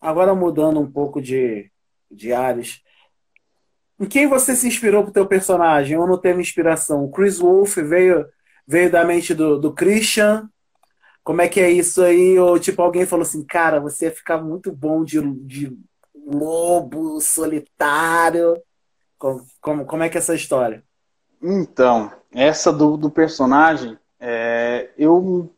agora 0.00 0.34
mudando 0.34 0.78
um 0.80 0.90
pouco 0.90 1.20
de, 1.20 1.70
de 2.08 2.32
Ares. 2.32 2.82
Em 3.98 4.06
quem 4.06 4.28
você 4.28 4.54
se 4.54 4.66
inspirou 4.66 5.02
pro 5.02 5.12
teu 5.12 5.26
personagem 5.26 5.96
ou 5.96 6.06
não 6.06 6.18
teve 6.18 6.40
inspiração? 6.40 7.04
O 7.04 7.10
Chris 7.10 7.38
Wolf 7.38 7.76
veio, 7.76 8.26
veio 8.66 8.90
da 8.90 9.04
mente 9.04 9.34
do, 9.34 9.58
do 9.58 9.72
Christian? 9.72 10.48
Como 11.24 11.40
é 11.40 11.48
que 11.48 11.60
é 11.60 11.70
isso 11.70 12.02
aí? 12.02 12.38
Ou 12.38 12.58
tipo, 12.58 12.82
alguém 12.82 13.06
falou 13.06 13.22
assim, 13.22 13.44
cara, 13.44 13.80
você 13.80 14.06
ia 14.06 14.10
ficar 14.10 14.38
muito 14.38 14.72
bom 14.72 15.04
de, 15.04 15.20
de 15.20 15.76
lobo 16.26 17.20
solitário. 17.20 18.60
Como, 19.18 19.46
como, 19.60 19.84
como 19.84 20.02
é 20.02 20.08
que 20.08 20.16
é 20.16 20.20
essa 20.20 20.34
história? 20.34 20.82
Então, 21.40 22.10
essa 22.32 22.72
do, 22.72 22.96
do 22.96 23.10
personagem, 23.10 23.98
é, 24.18 24.90
eu, 24.96 25.52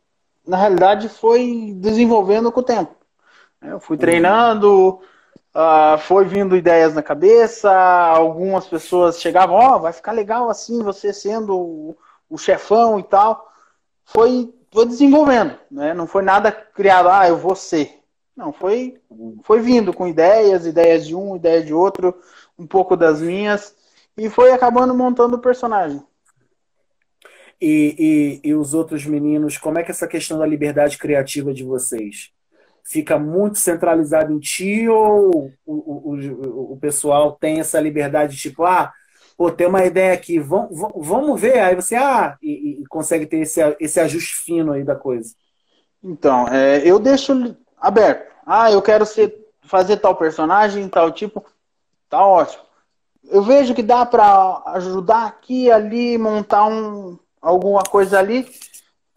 na 0.46 0.56
realidade, 0.56 1.08
foi 1.08 1.72
desenvolvendo 1.76 2.52
com 2.52 2.60
o 2.60 2.64
tempo. 2.64 2.94
Eu 3.62 3.80
fui 3.80 3.96
treinando, 3.96 5.00
Uh, 5.54 5.96
foi 5.98 6.24
vindo 6.24 6.56
ideias 6.56 6.94
na 6.94 7.02
cabeça, 7.02 7.70
algumas 7.72 8.66
pessoas 8.66 9.20
chegavam, 9.20 9.54
ó, 9.54 9.76
oh, 9.76 9.78
vai 9.78 9.92
ficar 9.92 10.10
legal 10.10 10.50
assim, 10.50 10.82
você 10.82 11.12
sendo 11.12 11.56
o, 11.56 11.96
o, 12.28 12.36
chefão 12.36 12.98
e 12.98 13.04
tal. 13.04 13.52
Foi, 14.04 14.52
foi 14.74 14.86
desenvolvendo, 14.86 15.56
né? 15.70 15.94
Não 15.94 16.04
foi 16.04 16.24
nada 16.24 16.50
criado, 16.50 17.08
ah, 17.08 17.28
eu 17.28 17.38
vou 17.38 17.54
ser. 17.54 18.00
Não, 18.36 18.52
foi, 18.52 19.00
foi 19.44 19.60
vindo 19.60 19.92
com 19.92 20.08
ideias, 20.08 20.66
ideias 20.66 21.06
de 21.06 21.14
um, 21.14 21.36
ideias 21.36 21.64
de 21.64 21.72
outro, 21.72 22.12
um 22.58 22.66
pouco 22.66 22.96
das 22.96 23.20
minhas, 23.22 23.72
e 24.16 24.28
foi 24.28 24.50
acabando 24.50 24.92
montando 24.92 25.36
o 25.36 25.40
personagem. 25.40 26.02
E, 27.60 28.40
e, 28.42 28.48
e 28.48 28.54
os 28.54 28.74
outros 28.74 29.06
meninos, 29.06 29.56
como 29.56 29.78
é 29.78 29.84
que 29.84 29.92
é 29.92 29.94
essa 29.94 30.08
questão 30.08 30.40
da 30.40 30.46
liberdade 30.46 30.98
criativa 30.98 31.54
de 31.54 31.62
vocês? 31.62 32.34
fica 32.86 33.18
muito 33.18 33.58
centralizado 33.58 34.30
em 34.30 34.38
ti 34.38 34.86
ou 34.88 35.50
o, 35.64 35.72
o, 35.72 36.72
o, 36.74 36.76
pessoal 36.76 37.32
tem 37.32 37.58
essa 37.58 37.80
liberdade, 37.80 38.36
tipo, 38.36 38.62
ah, 38.62 38.92
pô, 39.36 39.50
tem 39.50 39.66
uma 39.66 39.84
ideia 39.84 40.12
aqui, 40.12 40.38
vamos, 40.38 40.78
vamos 40.96 41.40
ver, 41.40 41.58
aí 41.58 41.74
você, 41.74 41.96
ah, 41.96 42.36
e, 42.42 42.82
e, 42.82 42.86
consegue 42.86 43.26
ter 43.26 43.38
esse, 43.38 43.60
esse 43.80 44.00
ajuste 44.00 44.36
fino 44.36 44.72
aí 44.72 44.84
da 44.84 44.94
coisa. 44.94 45.34
Então, 46.02 46.46
é, 46.48 46.82
eu 46.84 46.98
deixo 46.98 47.56
aberto. 47.78 48.32
Ah, 48.46 48.70
eu 48.70 48.82
quero 48.82 49.06
ser, 49.06 49.34
fazer 49.62 49.96
tal 49.96 50.14
personagem, 50.16 50.88
tal 50.88 51.10
tipo, 51.10 51.44
tá 52.08 52.24
ótimo. 52.24 52.62
Eu 53.24 53.42
vejo 53.42 53.74
que 53.74 53.82
dá 53.82 54.04
para 54.04 54.62
ajudar 54.74 55.26
aqui, 55.26 55.70
ali, 55.70 56.18
montar 56.18 56.66
um, 56.66 57.18
alguma 57.40 57.82
coisa 57.82 58.18
ali 58.18 58.46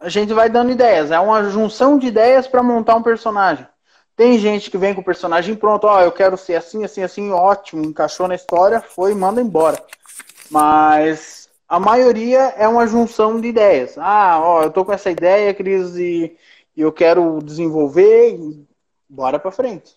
a 0.00 0.08
gente 0.08 0.32
vai 0.32 0.48
dando 0.48 0.70
ideias. 0.70 1.10
É 1.10 1.18
uma 1.18 1.44
junção 1.50 1.98
de 1.98 2.06
ideias 2.06 2.46
para 2.46 2.62
montar 2.62 2.94
um 2.94 3.02
personagem. 3.02 3.66
Tem 4.16 4.38
gente 4.38 4.70
que 4.70 4.78
vem 4.78 4.94
com 4.94 5.00
o 5.00 5.04
personagem 5.04 5.54
pronto, 5.54 5.86
ó, 5.86 5.98
oh, 5.98 6.00
eu 6.00 6.10
quero 6.10 6.36
ser 6.36 6.56
assim, 6.56 6.84
assim, 6.84 7.02
assim, 7.02 7.30
ótimo, 7.30 7.84
encaixou 7.84 8.26
na 8.26 8.34
história, 8.34 8.80
foi, 8.80 9.14
manda 9.14 9.40
embora. 9.40 9.80
Mas 10.50 11.48
a 11.68 11.78
maioria 11.78 12.54
é 12.56 12.66
uma 12.66 12.86
junção 12.86 13.40
de 13.40 13.48
ideias. 13.48 13.96
Ah, 13.98 14.40
ó, 14.42 14.62
eu 14.62 14.70
tô 14.70 14.84
com 14.84 14.92
essa 14.92 15.10
ideia, 15.10 15.52
Cris, 15.54 15.96
e, 15.96 16.36
e 16.76 16.80
eu 16.80 16.92
quero 16.92 17.40
desenvolver, 17.42 18.38
bora 19.08 19.38
para 19.38 19.50
frente. 19.50 19.96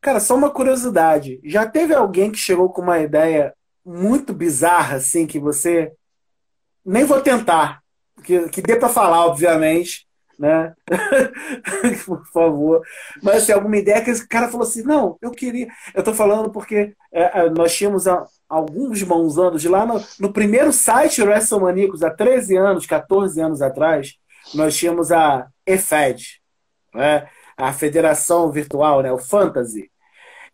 Cara, 0.00 0.20
só 0.20 0.36
uma 0.36 0.50
curiosidade. 0.50 1.40
Já 1.44 1.66
teve 1.66 1.94
alguém 1.94 2.30
que 2.30 2.38
chegou 2.38 2.70
com 2.70 2.82
uma 2.82 2.98
ideia 2.98 3.54
muito 3.84 4.32
bizarra, 4.32 4.96
assim, 4.96 5.26
que 5.26 5.38
você. 5.38 5.92
Nem 6.84 7.04
vou 7.04 7.20
tentar 7.20 7.82
que, 8.26 8.48
que 8.48 8.60
dê 8.60 8.76
para 8.76 8.88
falar, 8.88 9.24
obviamente, 9.26 10.06
né? 10.38 10.74
Por 12.04 12.26
favor. 12.26 12.82
Mas 13.22 13.44
assim, 13.44 13.52
alguma 13.52 13.76
ideia 13.76 14.02
que 14.02 14.10
esse 14.10 14.26
cara 14.26 14.48
falou 14.48 14.66
assim: 14.66 14.82
não, 14.82 15.16
eu 15.22 15.30
queria. 15.30 15.68
Eu 15.94 16.02
tô 16.02 16.12
falando 16.12 16.50
porque 16.50 16.94
é, 17.12 17.40
é 17.40 17.50
nós 17.50 17.74
tínhamos 17.74 18.06
há 18.08 18.26
alguns 18.48 19.02
bons 19.02 19.38
anos, 19.38 19.60
de 19.62 19.68
lá 19.68 19.84
no, 19.84 20.02
no 20.20 20.32
primeiro 20.32 20.72
site 20.72 21.22
WrestleManiacos, 21.22 22.02
há 22.02 22.10
13 22.10 22.56
anos, 22.56 22.86
14 22.86 23.40
anos 23.40 23.62
atrás, 23.62 24.14
nós 24.54 24.76
tínhamos 24.76 25.10
a 25.10 25.48
EFED, 25.66 26.40
né? 26.94 27.28
a 27.56 27.72
Federação 27.72 28.50
Virtual, 28.50 29.02
né? 29.02 29.12
o 29.12 29.18
Fantasy. 29.18 29.90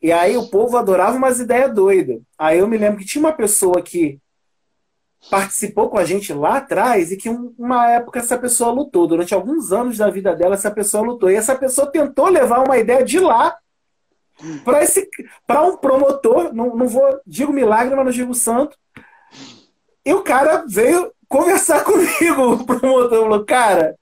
E 0.00 0.10
aí 0.10 0.36
o 0.36 0.48
povo 0.48 0.76
adorava 0.76 1.16
umas 1.16 1.38
ideias 1.38 1.72
doidas. 1.72 2.20
Aí 2.36 2.58
eu 2.58 2.66
me 2.66 2.76
lembro 2.76 2.98
que 2.98 3.04
tinha 3.06 3.22
uma 3.22 3.32
pessoa 3.32 3.80
que 3.80 4.18
participou 5.30 5.88
com 5.88 5.98
a 5.98 6.04
gente 6.04 6.32
lá 6.32 6.56
atrás 6.56 7.12
e 7.12 7.16
que 7.16 7.28
uma 7.28 7.88
época 7.88 8.18
essa 8.18 8.36
pessoa 8.36 8.72
lutou. 8.72 9.06
Durante 9.06 9.32
alguns 9.32 9.70
anos 9.70 9.98
da 9.98 10.10
vida 10.10 10.34
dela, 10.34 10.54
essa 10.54 10.70
pessoa 10.70 11.04
lutou. 11.04 11.30
E 11.30 11.36
essa 11.36 11.54
pessoa 11.54 11.86
tentou 11.86 12.28
levar 12.28 12.64
uma 12.64 12.78
ideia 12.78 13.04
de 13.04 13.20
lá 13.20 13.56
para 14.64 14.82
esse 14.82 15.08
para 15.46 15.62
um 15.62 15.76
promotor, 15.76 16.52
não, 16.52 16.74
não 16.76 16.88
vou 16.88 17.20
digo 17.26 17.52
milagre, 17.52 17.94
mas 17.94 18.04
não 18.04 18.12
digo 18.12 18.34
santo. 18.34 18.76
E 20.04 20.12
o 20.12 20.22
cara 20.22 20.64
veio 20.68 21.12
conversar 21.28 21.82
comigo 21.84 22.54
o 22.54 22.64
promotor 22.64 23.20
falou, 23.20 23.44
cara, 23.44 23.96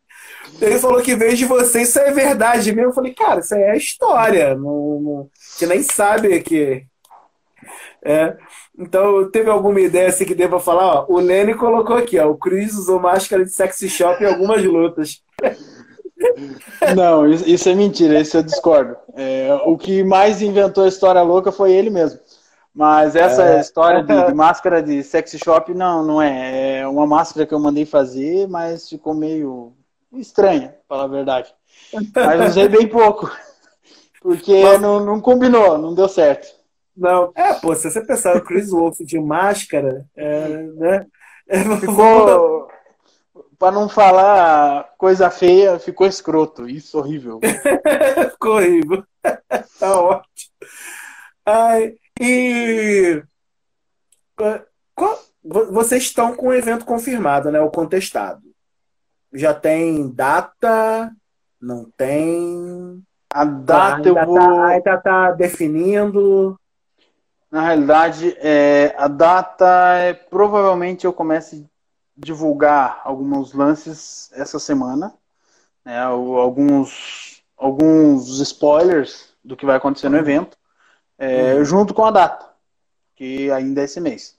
ele 0.61 0.79
falou 0.79 1.01
que 1.03 1.15
veio 1.15 1.37
de 1.37 1.45
você, 1.45 1.83
isso 1.83 1.99
é 1.99 2.11
verdade 2.13 2.73
mesmo. 2.73 2.91
Eu 2.91 2.95
falei, 2.95 3.15
cara, 3.15 3.41
isso 3.41 3.55
é 3.55 3.77
história. 3.77 4.55
Não, 4.55 5.01
não, 5.01 5.31
você 5.35 5.67
nem 5.67 5.83
sabe 5.83 6.41
que. 6.41 6.85
É. 8.03 8.37
Então, 8.79 9.31
teve 9.31 9.51
alguma 9.51 9.81
ideia 9.81 10.09
assim 10.09 10.25
que 10.25 10.35
deva 10.35 10.59
falar? 10.59 11.03
Ó, 11.03 11.07
o 11.09 11.21
Lenny 11.21 11.55
colocou 11.55 11.97
aqui, 11.97 12.19
ó, 12.19 12.31
o 12.31 12.37
Chris 12.37 12.75
usou 12.75 12.99
máscara 12.99 13.45
de 13.45 13.51
sexy 13.51 13.89
shop 13.89 14.23
em 14.23 14.27
algumas 14.27 14.65
lutas. 14.65 15.23
Não, 16.95 17.27
isso 17.29 17.69
é 17.69 17.75
mentira, 17.75 18.21
isso 18.21 18.37
eu 18.37 18.43
discordo. 18.43 18.97
É, 19.15 19.49
o 19.65 19.77
que 19.77 20.03
mais 20.03 20.43
inventou 20.43 20.85
a 20.85 20.89
história 20.89 21.23
louca 21.23 21.51
foi 21.51 21.73
ele 21.73 21.91
mesmo. 21.91 22.21
Mas 22.75 23.17
essa 23.17 23.45
é. 23.45 23.61
história 23.61 24.03
de, 24.03 24.27
de, 24.27 24.35
máscara 24.35 24.83
de 24.83 25.03
sexy 25.03 25.39
shop, 25.39 25.75
não, 25.75 26.05
não 26.05 26.23
é. 26.23 26.81
É 26.81 26.89
uma 26.89 27.07
máscara 27.07 27.47
que 27.47 27.53
eu 27.53 27.59
mandei 27.59 27.85
fazer, 27.85 28.49
mas 28.49 28.89
ficou 28.89 29.13
meio 29.13 29.73
estranha, 30.13 30.77
para 30.89 30.97
falar 30.97 31.05
a 31.05 31.09
verdade. 31.09 31.55
Mas 32.15 32.51
usei 32.51 32.69
bem 32.69 32.87
pouco. 32.87 33.31
Porque 34.23 34.63
mas... 34.63 34.81
não, 34.81 35.05
não 35.05 35.21
combinou, 35.21 35.79
não 35.79 35.95
deu 35.95 36.09
certo. 36.09 36.47
Não, 36.97 37.33
é, 37.35 37.55
pô, 37.55 37.75
se 37.75 37.91
você 37.91 38.05
pensar 38.05 38.37
o 38.37 38.43
Chris 38.43 38.71
Wolf 38.71 38.99
de 39.01 39.19
máscara, 39.19 40.05
é, 40.15 40.49
né? 40.49 41.07
Ficou, 41.81 42.70
para 43.61 43.73
não 43.73 43.91
falar 43.91 44.95
coisa 44.97 45.31
feia, 45.31 45.79
ficou 45.79 46.07
escroto. 46.07 46.67
Isso 46.67 46.97
horrível. 46.97 47.39
ficou 48.33 48.57
horrível. 48.57 49.05
tá 49.79 50.01
ótimo. 50.01 50.51
Ai, 51.45 51.95
e 52.19 53.23
qual, 54.95 55.19
vocês 55.45 56.05
estão 56.05 56.35
com 56.35 56.49
o 56.49 56.55
evento 56.55 56.87
confirmado, 56.87 57.51
né? 57.53 57.61
O 57.61 57.71
contestado. 57.71 58.41
Já 59.31 59.53
tem 59.53 60.09
data? 60.09 61.15
Não 61.61 61.85
tem? 61.99 63.03
A 63.29 63.45
data 63.45 64.09
eu 64.09 64.15
vou. 64.25 64.37
Tá, 64.37 64.67
ainda 64.69 64.97
tá 64.97 65.33
definindo. 65.33 66.59
Na 67.51 67.61
realidade, 67.61 68.35
é, 68.39 68.95
a 68.97 69.07
data 69.07 69.99
é 69.99 70.15
provavelmente 70.15 71.05
eu 71.05 71.13
comece 71.13 71.69
divulgar 72.21 73.01
alguns 73.05 73.53
lances 73.55 74.31
essa 74.35 74.59
semana, 74.59 75.15
né, 75.85 75.99
alguns, 76.01 77.43
alguns 77.57 78.41
spoilers 78.41 79.33
do 79.43 79.57
que 79.57 79.65
vai 79.65 79.77
acontecer 79.77 80.09
no 80.09 80.19
evento, 80.19 80.57
é, 81.19 81.55
uhum. 81.55 81.65
junto 81.65 81.95
com 81.95 82.05
a 82.05 82.11
data, 82.11 82.47
que 83.17 83.51
ainda 83.51 83.81
é 83.81 83.85
esse 83.85 84.01
mês. 84.01 84.39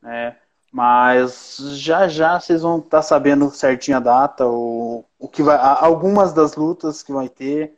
Né. 0.00 0.36
Mas 0.70 1.56
já 1.74 2.06
já 2.06 2.38
vocês 2.38 2.62
vão 2.62 2.78
estar 2.78 2.98
tá 2.98 3.02
sabendo 3.02 3.50
certinho 3.50 3.96
a 3.96 4.00
data, 4.00 4.46
o, 4.46 5.04
o 5.18 5.28
que 5.28 5.42
vai, 5.42 5.58
algumas 5.58 6.32
das 6.32 6.54
lutas 6.54 7.02
que 7.02 7.12
vai 7.12 7.28
ter, 7.28 7.74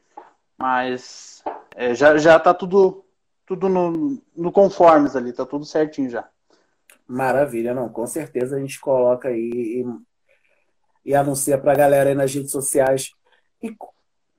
mas 0.59 1.43
é, 1.75 1.95
já 1.95 2.19
já 2.19 2.37
está 2.37 2.53
tudo 2.53 3.05
tudo 3.47 3.69
no, 3.69 4.21
no 4.37 4.53
conformes 4.53 5.17
ali, 5.17 5.33
tá 5.33 5.47
tudo 5.47 5.65
certinho 5.65 6.11
já. 6.11 6.29
Maravilha, 7.11 7.75
não, 7.75 7.89
com 7.89 8.07
certeza 8.07 8.57
a 8.57 8.61
gente 8.61 8.79
coloca 8.79 9.31
aí 9.31 9.51
e, 9.51 9.85
e 11.05 11.13
anuncia 11.13 11.59
pra 11.59 11.75
galera 11.75 12.09
aí 12.09 12.15
nas 12.15 12.33
redes 12.33 12.53
sociais. 12.53 13.11
E 13.61 13.75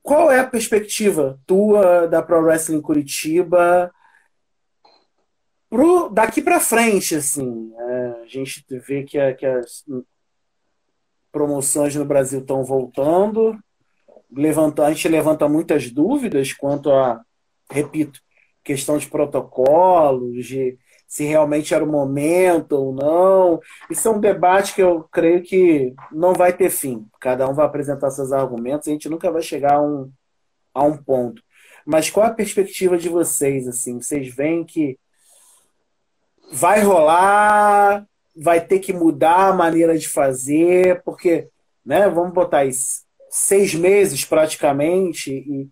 qual 0.02 0.32
é 0.32 0.40
a 0.40 0.46
perspectiva 0.46 1.38
tua 1.46 2.06
da 2.06 2.22
Pro 2.22 2.40
Wrestling 2.40 2.80
Curitiba 2.80 3.92
pro, 5.68 6.08
daqui 6.08 6.40
para 6.40 6.58
frente, 6.60 7.14
assim? 7.14 7.74
É, 7.76 8.22
a 8.22 8.26
gente 8.26 8.64
vê 8.70 9.02
que, 9.02 9.18
a, 9.18 9.34
que 9.34 9.44
as 9.44 9.84
promoções 11.30 11.94
no 11.94 12.06
Brasil 12.06 12.40
estão 12.40 12.64
voltando, 12.64 13.54
levanta, 14.34 14.86
a 14.86 14.92
gente 14.94 15.08
levanta 15.08 15.46
muitas 15.46 15.90
dúvidas 15.90 16.54
quanto 16.54 16.90
a, 16.90 17.22
repito, 17.70 18.18
questão 18.64 18.96
de 18.96 19.08
protocolos, 19.08 20.46
de 20.46 20.78
se 21.12 21.24
realmente 21.24 21.74
era 21.74 21.84
o 21.84 21.86
momento 21.86 22.72
ou 22.72 22.94
não. 22.94 23.60
Isso 23.90 24.08
é 24.08 24.10
um 24.10 24.18
debate 24.18 24.74
que 24.74 24.82
eu 24.82 25.06
creio 25.12 25.42
que 25.42 25.94
não 26.10 26.32
vai 26.32 26.54
ter 26.54 26.70
fim. 26.70 27.06
Cada 27.20 27.46
um 27.46 27.52
vai 27.52 27.66
apresentar 27.66 28.10
seus 28.10 28.32
argumentos, 28.32 28.88
a 28.88 28.92
gente 28.92 29.10
nunca 29.10 29.30
vai 29.30 29.42
chegar 29.42 29.74
a 29.74 29.82
um, 29.82 30.10
a 30.72 30.82
um 30.82 30.96
ponto. 30.96 31.42
Mas 31.84 32.08
qual 32.08 32.24
a 32.24 32.30
perspectiva 32.30 32.96
de 32.96 33.10
vocês? 33.10 33.68
Assim, 33.68 34.00
vocês 34.00 34.34
veem 34.34 34.64
que 34.64 34.98
vai 36.50 36.80
rolar, 36.80 38.06
vai 38.34 38.64
ter 38.66 38.78
que 38.78 38.94
mudar 38.94 39.48
a 39.48 39.54
maneira 39.54 39.98
de 39.98 40.08
fazer, 40.08 41.02
porque, 41.04 41.46
né, 41.84 42.08
vamos 42.08 42.32
botar 42.32 42.64
isso, 42.64 43.02
seis 43.28 43.74
meses 43.74 44.24
praticamente, 44.24 45.30
e, 45.30 45.68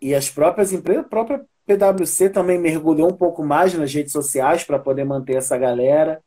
e 0.00 0.14
as 0.14 0.30
próprias 0.30 0.72
empresas, 0.72 1.04
a 1.04 1.08
própria 1.08 1.44
PwC 1.66 2.30
também 2.30 2.58
mergulhou 2.58 3.08
um 3.10 3.16
pouco 3.16 3.44
mais 3.44 3.74
nas 3.74 3.92
redes 3.92 4.12
sociais 4.12 4.62
para 4.62 4.78
poder 4.78 5.04
manter 5.04 5.36
essa 5.36 5.58
galera. 5.58 6.22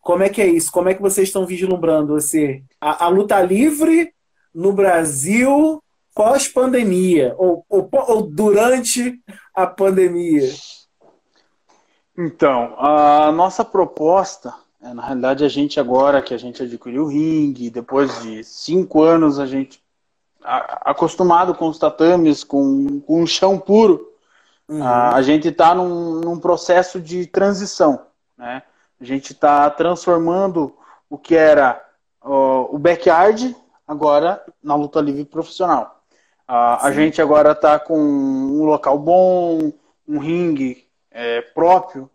Como 0.00 0.22
é 0.22 0.28
que 0.28 0.40
é 0.40 0.46
isso? 0.46 0.70
Como 0.70 0.88
é 0.88 0.94
que 0.94 1.02
vocês 1.02 1.28
estão 1.28 1.44
vislumbrando 1.44 2.14
você, 2.14 2.62
a, 2.80 3.04
a 3.06 3.08
luta 3.08 3.40
livre 3.42 4.14
no 4.54 4.72
Brasil 4.72 5.82
pós-pandemia 6.14 7.34
ou, 7.36 7.64
ou, 7.68 7.88
ou, 7.92 8.22
durante 8.22 9.20
a 9.54 9.66
pandemia? 9.66 10.48
Então, 12.16 12.74
a 12.78 13.32
nossa 13.32 13.64
proposta, 13.64 14.54
é, 14.82 14.94
na 14.94 15.04
realidade, 15.04 15.44
a 15.44 15.48
gente 15.48 15.80
agora 15.80 16.22
que 16.22 16.34
a 16.34 16.38
gente 16.38 16.62
adquiriu 16.62 17.04
o 17.04 17.08
ringue, 17.08 17.70
depois 17.70 18.22
de 18.22 18.44
cinco 18.44 19.02
anos 19.02 19.38
a 19.38 19.46
gente 19.46 19.82
acostumado 20.42 21.54
com 21.54 21.68
os 21.68 21.78
tatames, 21.78 22.42
com, 22.42 23.00
com 23.00 23.22
um 23.22 23.26
chão 23.26 23.58
puro, 23.58 24.09
Uhum. 24.70 24.86
A, 24.86 25.16
a 25.16 25.22
gente 25.22 25.48
está 25.48 25.74
num, 25.74 26.20
num, 26.20 26.38
processo 26.38 27.00
de 27.00 27.26
transição. 27.26 28.06
Né? 28.38 28.62
A 29.00 29.04
gente 29.04 29.32
está 29.32 29.68
transformando 29.68 30.72
o 31.08 31.18
que 31.18 31.34
era 31.34 31.84
o 32.22 32.78
backyard 32.78 33.56
agora 33.88 34.40
na 34.62 34.76
luta 34.76 35.00
livre 35.00 35.24
profissional. 35.24 36.02
a 36.46 36.92
gente 36.92 37.20
agora 37.20 37.52
está 37.52 37.80
com 37.80 37.98
um 37.98 38.64
local 38.64 38.96
bom, 38.98 39.72
um 40.06 40.18
ringue 40.18 40.86
é, 41.10 41.40
próprio. 41.40 42.08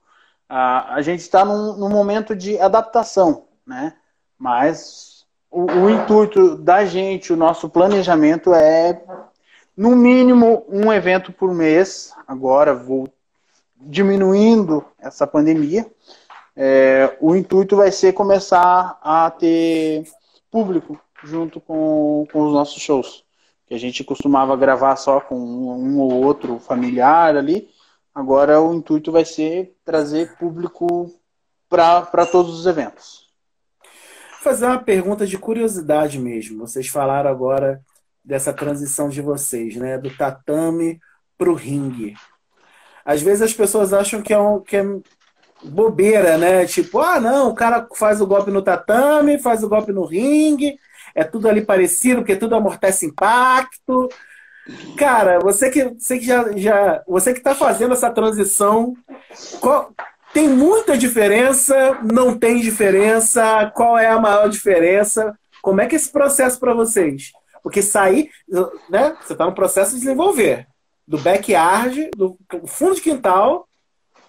a 0.47 1.01
gente 1.01 1.21
está 1.21 1.43
num, 1.43 1.75
num, 1.75 1.89
momento 1.89 2.35
de 2.35 2.57
adaptação, 2.59 3.47
né? 3.65 3.95
Mas 4.37 5.25
o, 5.51 5.65
o 5.65 5.89
intuito 5.89 6.55
da 6.57 6.85
gente, 6.85 7.33
o 7.33 7.37
nosso 7.37 7.67
planejamento 7.67 8.53
é 8.53 9.01
no 9.75 9.95
mínimo 9.95 10.65
um 10.69 10.91
evento 10.91 11.31
por 11.31 11.53
mês. 11.53 12.13
Agora 12.27 12.73
vou 12.73 13.07
diminuindo 13.75 14.85
essa 14.99 15.27
pandemia. 15.27 15.85
É, 16.55 17.17
o 17.19 17.35
intuito 17.35 17.75
vai 17.75 17.91
ser 17.91 18.13
começar 18.13 18.97
a 19.01 19.29
ter 19.29 20.05
público 20.49 20.99
junto 21.23 21.59
com, 21.59 22.25
com 22.31 22.47
os 22.47 22.53
nossos 22.53 22.81
shows. 22.81 23.25
Que 23.67 23.73
a 23.73 23.79
gente 23.79 24.03
costumava 24.03 24.55
gravar 24.55 24.95
só 24.95 25.19
com 25.19 25.35
um 25.35 25.99
ou 25.99 26.23
outro 26.23 26.59
familiar 26.59 27.35
ali. 27.35 27.67
Agora 28.13 28.61
o 28.61 28.73
intuito 28.73 29.11
vai 29.11 29.25
ser 29.25 29.75
trazer 29.83 30.37
público 30.37 31.11
para 31.67 32.25
todos 32.25 32.57
os 32.57 32.65
eventos. 32.65 33.25
Vou 34.31 34.53
fazer 34.53 34.67
uma 34.67 34.77
pergunta 34.77 35.25
de 35.25 35.37
curiosidade 35.37 36.19
mesmo. 36.19 36.65
Vocês 36.65 36.87
falaram 36.87 37.29
agora 37.29 37.83
dessa 38.25 38.51
transição 38.51 39.07
de 39.07 39.21
vocês, 39.21 39.75
né? 39.75 39.97
Do 39.97 40.09
tatame 40.09 40.99
para 41.37 41.49
o 41.49 41.53
ringue. 41.53 42.15
Às 43.05 43.21
vezes 43.21 43.43
as 43.43 43.53
pessoas 43.53 43.93
acham 43.93 44.21
que 44.21 44.33
é, 44.33 44.39
um, 44.39 44.59
que 44.59 44.77
é 44.77 44.83
bobeira, 45.63 46.37
né? 46.37 46.65
Tipo, 46.65 46.99
ah, 46.99 47.19
não, 47.19 47.49
o 47.49 47.55
cara 47.55 47.87
faz 47.95 48.19
o 48.19 48.27
golpe 48.27 48.49
no 48.49 48.61
tatame, 48.61 49.39
faz 49.39 49.63
o 49.63 49.69
golpe 49.69 49.91
no 49.91 50.05
ringue, 50.05 50.77
é 51.13 51.23
tudo 51.23 51.47
ali 51.47 51.61
parecido, 51.61 52.21
porque 52.21 52.35
tudo 52.35 52.55
amortece 52.55 53.05
impacto. 53.05 54.09
Cara, 54.97 55.39
você 55.39 55.69
que, 55.69 55.83
você 55.83 56.17
que 56.17 56.25
já, 56.25 56.51
já 56.57 57.03
você 57.07 57.31
que 57.31 57.39
está 57.39 57.53
fazendo 57.53 57.93
essa 57.93 58.09
transição, 58.09 58.95
qual, 59.61 59.93
tem 60.33 60.49
muita 60.49 60.97
diferença? 60.97 61.99
Não 62.11 62.37
tem 62.37 62.59
diferença? 62.59 63.71
Qual 63.75 63.97
é 63.97 64.07
a 64.07 64.19
maior 64.19 64.49
diferença? 64.49 65.37
Como 65.61 65.79
é 65.79 65.85
que 65.85 65.95
é 65.95 65.97
esse 65.97 66.11
processo 66.11 66.59
para 66.59 66.73
vocês? 66.73 67.31
Porque 67.65 67.81
sair, 67.81 68.29
né? 68.87 69.17
Você 69.23 69.33
está 69.33 69.43
no 69.43 69.55
processo 69.55 69.93
de 69.93 69.97
desenvolver 70.01 70.67
do 71.07 71.17
backyard, 71.17 72.11
do 72.15 72.37
fundo 72.67 72.93
de 72.93 73.01
quintal, 73.01 73.67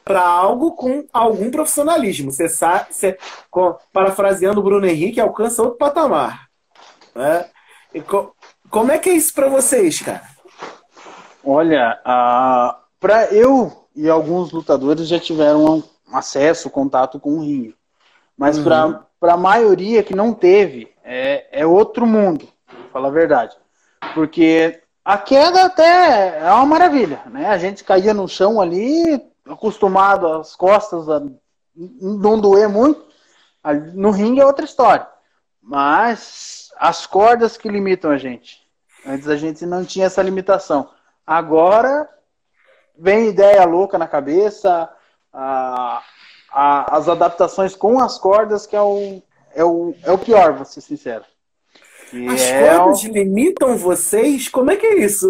para 0.02 0.26
algo 0.26 0.72
com 0.72 1.06
algum 1.12 1.50
profissionalismo. 1.50 2.32
Você 2.32 2.48
sabe, 2.48 2.94
você, 2.94 3.18
parafraseando 3.92 4.60
o 4.60 4.62
Bruno 4.62 4.86
Henrique, 4.86 5.20
alcança 5.20 5.62
outro 5.62 5.76
patamar. 5.76 6.48
Né? 7.14 7.46
E 7.92 8.00
co, 8.00 8.34
como 8.70 8.90
é 8.90 8.98
que 8.98 9.10
é 9.10 9.12
isso 9.12 9.34
para 9.34 9.48
vocês, 9.50 10.00
cara? 10.00 10.22
Olha, 11.44 12.00
para 12.98 13.34
eu 13.34 13.86
e 13.94 14.08
alguns 14.08 14.50
lutadores 14.50 15.08
já 15.08 15.20
tiveram 15.20 15.84
acesso, 16.10 16.70
contato 16.70 17.20
com 17.20 17.34
o 17.34 17.40
ringue. 17.40 17.76
Mas 18.34 18.56
uhum. 18.56 18.64
para 19.20 19.34
a 19.34 19.36
maioria 19.36 20.02
que 20.02 20.16
não 20.16 20.32
teve, 20.32 20.90
é, 21.04 21.60
é 21.60 21.66
outro 21.66 22.06
mundo, 22.06 22.48
falar 22.96 23.08
a 23.08 23.12
verdade. 23.12 23.54
Porque 24.14 24.80
a 25.04 25.18
queda 25.18 25.66
até 25.66 26.38
é 26.38 26.50
uma 26.52 26.64
maravilha, 26.64 27.22
né? 27.26 27.48
A 27.48 27.58
gente 27.58 27.84
caía 27.84 28.14
no 28.14 28.26
chão 28.26 28.58
ali, 28.58 29.22
acostumado 29.44 30.26
às 30.26 30.56
costas 30.56 31.06
a 31.08 31.22
não 31.74 32.40
doer 32.40 32.70
muito. 32.70 33.04
No 33.92 34.10
ringue 34.10 34.40
é 34.40 34.46
outra 34.46 34.64
história. 34.64 35.06
Mas 35.60 36.70
as 36.78 37.06
cordas 37.06 37.58
que 37.58 37.68
limitam 37.68 38.10
a 38.10 38.16
gente. 38.16 38.66
Antes 39.04 39.28
a 39.28 39.36
gente 39.36 39.66
não 39.66 39.84
tinha 39.84 40.06
essa 40.06 40.22
limitação. 40.22 40.88
Agora 41.26 42.08
vem 42.98 43.28
ideia 43.28 43.64
louca 43.66 43.98
na 43.98 44.08
cabeça, 44.08 44.88
a, 45.30 46.02
a, 46.50 46.96
as 46.96 47.08
adaptações 47.08 47.76
com 47.76 48.00
as 48.00 48.16
cordas, 48.16 48.66
que 48.66 48.74
é 48.74 48.80
o, 48.80 49.22
é 49.54 49.64
o, 49.64 49.94
é 50.02 50.10
o 50.10 50.18
pior, 50.18 50.54
vou 50.54 50.64
ser 50.64 50.80
sincero. 50.80 51.24
As 52.30 52.42
é 52.42 52.76
cordas 52.76 53.02
limitam 53.04 53.76
vocês? 53.76 54.48
Como 54.48 54.70
é 54.70 54.76
que 54.76 54.86
é 54.86 54.98
isso? 55.00 55.28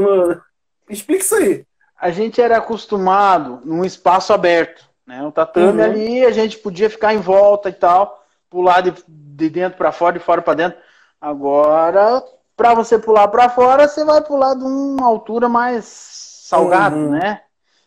Explica 0.88 1.22
isso 1.22 1.34
aí. 1.34 1.64
A 1.98 2.10
gente 2.10 2.40
era 2.40 2.58
acostumado 2.58 3.60
num 3.64 3.84
espaço 3.84 4.32
aberto, 4.32 4.84
né? 5.06 5.22
O 5.22 5.32
tatame 5.32 5.80
uhum. 5.80 5.84
ali, 5.84 6.24
a 6.24 6.30
gente 6.30 6.58
podia 6.58 6.90
ficar 6.90 7.14
em 7.14 7.20
volta 7.20 7.70
e 7.70 7.72
tal, 7.72 8.24
pular 8.50 8.82
de, 8.82 8.92
de 9.08 9.48
dentro 9.48 9.78
para 9.78 9.92
fora, 9.92 10.18
de 10.18 10.24
fora 10.24 10.42
para 10.42 10.54
dentro. 10.54 10.78
Agora, 11.20 12.22
para 12.56 12.74
você 12.74 12.98
pular 12.98 13.28
para 13.28 13.48
fora, 13.48 13.88
você 13.88 14.04
vai 14.04 14.22
pular 14.22 14.54
de 14.54 14.64
uma 14.64 15.06
altura 15.06 15.48
mais 15.48 15.84
salgada, 15.86 16.96
uhum. 16.96 17.10
né? 17.10 17.40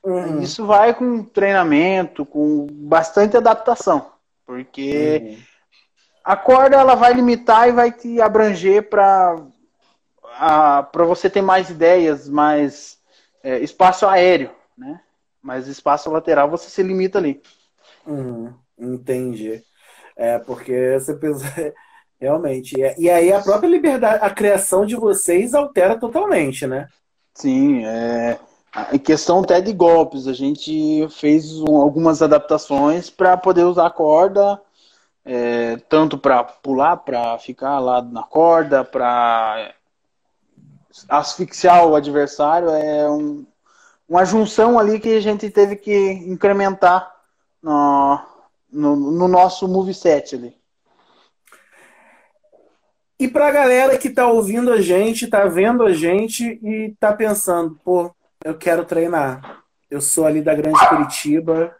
Uhum. 0.03 0.41
Isso 0.41 0.65
vai 0.65 0.93
com 0.93 1.23
treinamento, 1.23 2.25
com 2.25 2.67
bastante 2.71 3.35
adaptação, 3.35 4.07
porque 4.45 5.21
uhum. 5.23 5.37
A 6.29 6.37
corda 6.37 6.75
ela 6.75 6.93
vai 6.93 7.11
limitar 7.11 7.67
e 7.67 7.71
vai 7.71 7.91
te 7.91 8.21
abranger 8.21 8.87
para 8.87 9.35
para 10.91 11.03
você 11.03 11.27
ter 11.27 11.41
mais 11.41 11.71
ideias, 11.71 12.29
mais 12.29 12.99
é, 13.43 13.57
espaço 13.59 14.05
aéreo, 14.05 14.51
né? 14.77 15.01
Mas 15.41 15.67
espaço 15.67 16.07
lateral 16.11 16.47
você 16.47 16.69
se 16.69 16.83
limita 16.83 17.17
ali. 17.17 17.41
Uhum. 18.05 18.53
Entendi. 18.77 19.63
É, 20.15 20.37
porque 20.37 20.99
você 20.99 21.15
pensa. 21.15 21.47
Realmente. 22.21 22.75
E 22.99 23.09
aí 23.09 23.33
a 23.33 23.41
própria 23.41 23.67
liberdade, 23.67 24.23
a 24.23 24.29
criação 24.29 24.85
de 24.85 24.95
vocês 24.95 25.55
altera 25.55 25.97
totalmente, 25.97 26.67
né? 26.67 26.87
Sim, 27.33 27.83
é. 27.85 28.37
Em 28.93 28.99
questão 28.99 29.39
até 29.39 29.59
de 29.61 29.73
golpes, 29.73 30.27
a 30.27 30.33
gente 30.33 31.07
fez 31.09 31.49
algumas 31.65 32.21
adaptações 32.21 33.09
para 33.09 33.35
poder 33.35 33.63
usar 33.63 33.87
a 33.87 33.91
corda, 33.91 34.61
é, 35.25 35.77
tanto 35.89 36.17
para 36.17 36.43
pular, 36.43 36.97
para 36.97 37.37
ficar 37.37 37.79
lá 37.79 38.01
na 38.01 38.23
corda, 38.23 38.83
para 38.83 39.73
asfixiar 41.07 41.85
o 41.85 41.95
adversário. 41.95 42.69
É 42.69 43.09
um, 43.09 43.45
uma 44.07 44.25
junção 44.25 44.79
ali 44.79 44.99
que 44.99 45.15
a 45.15 45.21
gente 45.21 45.49
teve 45.49 45.75
que 45.75 46.11
incrementar 46.27 47.13
no, 47.61 48.19
no, 48.71 48.95
no 48.95 49.27
nosso 49.27 49.67
moveset 49.67 50.35
ali. 50.35 50.59
E 53.19 53.27
para 53.27 53.49
a 53.49 53.51
galera 53.51 53.97
que 53.97 54.07
está 54.07 54.27
ouvindo 54.27 54.71
a 54.71 54.81
gente, 54.81 55.25
está 55.25 55.45
vendo 55.45 55.83
a 55.83 55.91
gente 55.91 56.57
e 56.63 56.91
está 56.91 57.11
pensando, 57.11 57.77
pô, 57.83 58.15
eu 58.43 58.57
quero 58.57 58.85
treinar. 58.85 59.61
Eu 59.91 59.99
sou 59.99 60.25
ali 60.25 60.41
da 60.41 60.55
Grande 60.55 60.87
Curitiba. 60.87 61.75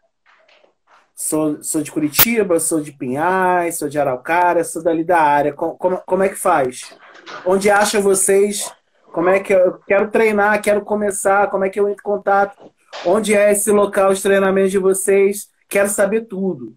Sou, 1.21 1.61
sou 1.61 1.81
de 1.81 1.91
Curitiba, 1.91 2.61
sou 2.61 2.79
de 2.79 2.93
Pinhais, 2.93 3.77
sou 3.77 3.89
de 3.89 3.99
Araucária, 3.99 4.63
sou 4.63 4.81
dali 4.81 5.03
da 5.03 5.19
área. 5.19 5.51
Como, 5.51 5.75
como, 5.75 6.01
como 6.05 6.23
é 6.23 6.29
que 6.29 6.35
faz? 6.35 6.97
Onde 7.45 7.69
acha 7.69 7.99
vocês? 7.99 8.73
Como 9.11 9.27
é 9.27 9.41
que 9.41 9.51
eu 9.51 9.79
quero 9.85 10.09
treinar, 10.09 10.61
quero 10.61 10.79
começar? 10.81 11.49
Como 11.49 11.65
é 11.65 11.69
que 11.69 11.77
eu 11.77 11.89
entro 11.89 11.99
em 11.99 12.03
contato? 12.03 12.71
Onde 13.05 13.35
é 13.35 13.51
esse 13.51 13.69
local 13.69 14.13
de 14.13 14.21
treinamento 14.21 14.69
de 14.69 14.77
vocês? 14.77 15.49
Quero 15.67 15.89
saber 15.89 16.21
tudo. 16.21 16.73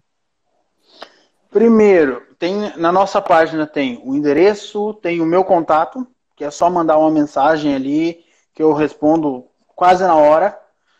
Primeiro, 1.49 2.21
tem 2.37 2.75
na 2.75 2.91
nossa 2.91 3.21
página 3.21 3.65
tem 3.65 4.01
o 4.03 4.13
endereço, 4.13 4.93
tem 4.95 5.21
o 5.21 5.25
meu 5.25 5.45
contato, 5.45 6.05
que 6.35 6.43
é 6.43 6.51
só 6.51 6.69
mandar 6.69 6.97
uma 6.97 7.11
mensagem 7.11 7.73
ali 7.73 8.25
que 8.53 8.61
eu 8.61 8.73
respondo 8.73 9.45
quase 9.73 10.03
na 10.03 10.17
hora. 10.17 10.59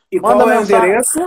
E 0.09 0.17
Manda 0.17 0.45
qual 0.45 0.49
é 0.49 0.59
o 0.59 0.61
endereço? 0.61 1.19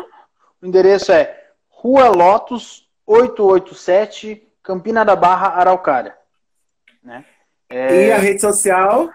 O 0.63 0.67
endereço 0.67 1.13
é 1.13 1.43
Rua 1.87 2.09
Lotus 2.09 2.85
887, 3.07 4.43
Campina 4.61 5.05
da 5.05 5.15
Barra, 5.15 5.51
Araucária. 5.51 6.17
Né? 7.01 7.25
É, 7.71 8.09
e 8.09 8.13
a 8.13 8.19
rede 8.19 8.41
social? 8.41 9.09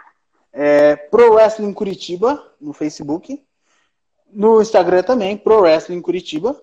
É 0.53 0.95
Pro 0.95 1.33
Wrestling 1.33 1.73
Curitiba, 1.73 2.41
no 2.61 2.71
Facebook. 2.71 3.43
No 4.31 4.61
Instagram 4.61 5.03
também, 5.03 5.35
Pro 5.35 5.59
Wrestling 5.59 6.01
Curitiba. 6.01 6.61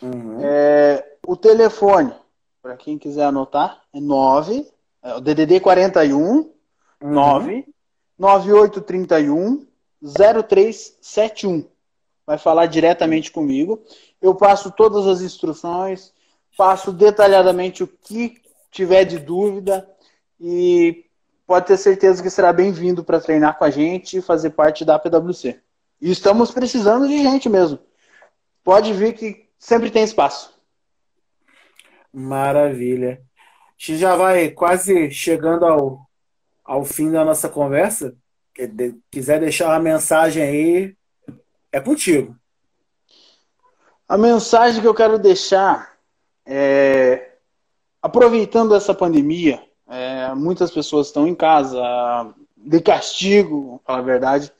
Uhum. 0.00 0.38
É, 0.42 1.04
o 1.26 1.36
telefone, 1.36 2.14
para 2.62 2.74
quem 2.78 2.96
quiser 2.96 3.24
anotar, 3.24 3.82
é 3.92 4.00
9, 4.00 4.66
é 5.02 5.14
o 5.16 5.20
DDD 5.20 5.60
41 5.60 6.18
uhum. 6.18 6.50
9 7.02 7.66
9831 8.18 9.66
0371. 10.02 11.68
Vai 12.26 12.38
falar 12.38 12.64
diretamente 12.66 13.30
comigo. 13.30 13.84
Eu 14.20 14.34
passo 14.34 14.70
todas 14.70 15.06
as 15.06 15.20
instruções, 15.20 16.12
passo 16.56 16.92
detalhadamente 16.92 17.82
o 17.82 17.86
que 17.86 18.40
tiver 18.70 19.04
de 19.04 19.18
dúvida 19.18 19.88
e 20.40 21.04
pode 21.46 21.66
ter 21.66 21.76
certeza 21.76 22.22
que 22.22 22.30
será 22.30 22.52
bem-vindo 22.52 23.04
para 23.04 23.20
treinar 23.20 23.58
com 23.58 23.64
a 23.64 23.70
gente 23.70 24.18
e 24.18 24.22
fazer 24.22 24.50
parte 24.50 24.84
da 24.84 24.98
PwC. 24.98 25.60
E 26.00 26.10
estamos 26.10 26.50
precisando 26.50 27.08
de 27.08 27.22
gente 27.22 27.48
mesmo. 27.48 27.78
Pode 28.64 28.92
vir 28.92 29.14
que 29.14 29.48
sempre 29.58 29.90
tem 29.90 30.02
espaço. 30.02 30.54
Maravilha. 32.12 33.22
A 33.22 33.72
gente 33.78 33.98
já 33.98 34.16
vai 34.16 34.50
quase 34.50 35.10
chegando 35.10 35.64
ao, 35.64 36.00
ao 36.64 36.84
fim 36.84 37.10
da 37.10 37.24
nossa 37.24 37.48
conversa 37.48 38.16
quiser 39.10 39.40
deixar 39.40 39.68
uma 39.68 39.78
mensagem 39.78 40.42
aí, 40.42 40.96
é 41.70 41.80
contigo. 41.80 42.36
A 44.08 44.16
mensagem 44.16 44.80
que 44.80 44.86
eu 44.86 44.94
quero 44.94 45.18
deixar 45.18 45.96
é 46.46 47.32
aproveitando 48.00 48.74
essa 48.74 48.94
pandemia, 48.94 49.60
é, 49.88 50.32
muitas 50.32 50.70
pessoas 50.70 51.08
estão 51.08 51.26
em 51.26 51.34
casa 51.34 51.82
de 52.56 52.80
castigo, 52.80 53.80
para 53.84 53.96
a 53.96 54.02
verdade. 54.02 54.52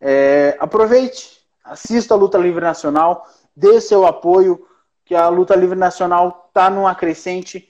É, 0.00 0.56
aproveite, 0.60 1.40
assista 1.64 2.14
a 2.14 2.16
luta 2.16 2.38
livre 2.38 2.64
nacional, 2.64 3.26
dê 3.56 3.80
seu 3.80 4.06
apoio, 4.06 4.64
que 5.04 5.14
a 5.14 5.28
luta 5.28 5.56
livre 5.56 5.78
nacional 5.78 6.46
está 6.48 6.70
numa 6.70 6.94
crescente. 6.94 7.68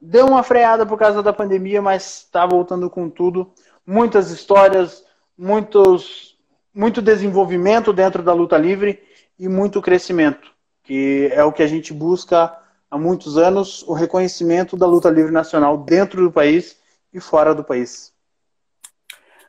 Deu 0.00 0.26
uma 0.26 0.42
freada 0.42 0.84
por 0.84 0.98
causa 0.98 1.22
da 1.22 1.32
pandemia, 1.32 1.80
mas 1.80 2.24
está 2.24 2.44
voltando 2.44 2.90
com 2.90 3.08
tudo. 3.08 3.50
Muitas 3.86 4.30
histórias, 4.30 5.04
muitos, 5.36 6.36
muito 6.74 7.00
desenvolvimento 7.00 7.92
dentro 7.92 8.22
da 8.22 8.32
luta 8.32 8.58
livre 8.58 9.02
e 9.38 9.48
muito 9.48 9.80
crescimento, 9.80 10.50
que 10.88 11.28
é 11.34 11.44
o 11.44 11.52
que 11.52 11.62
a 11.62 11.66
gente 11.66 11.92
busca 11.92 12.50
há 12.90 12.96
muitos 12.96 13.36
anos, 13.36 13.82
o 13.86 13.92
reconhecimento 13.92 14.74
da 14.74 14.86
luta 14.86 15.10
livre 15.10 15.30
nacional 15.30 15.76
dentro 15.76 16.22
do 16.22 16.32
país 16.32 16.78
e 17.12 17.20
fora 17.20 17.54
do 17.54 17.62
país. 17.62 18.10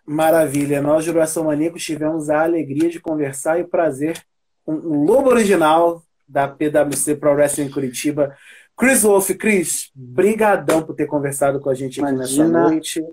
Maravilha. 0.06 0.82
Nós, 0.82 1.06
Juração 1.06 1.46
Maníacos, 1.46 1.82
tivemos 1.82 2.30
a 2.30 2.44
alegria 2.44 2.90
de 2.90 3.00
conversar 3.00 3.58
e 3.58 3.62
o 3.62 3.70
prazer 3.70 4.22
com 4.66 4.74
o 4.74 5.06
lobo 5.06 5.30
original 5.30 6.04
da 6.28 6.46
PwC 6.46 7.16
Pro 7.16 7.32
Wrestling 7.32 7.70
Curitiba, 7.70 8.36
Chris 8.76 9.04
Wolf. 9.04 9.30
Chris, 9.38 9.92
brigadão 9.96 10.82
por 10.82 10.94
ter 10.94 11.06
conversado 11.06 11.62
com 11.62 11.70
a 11.70 11.74
gente 11.74 12.04
aqui 12.04 12.12
Imagina. 12.12 12.48
nessa 12.48 12.70
noite. 12.70 13.06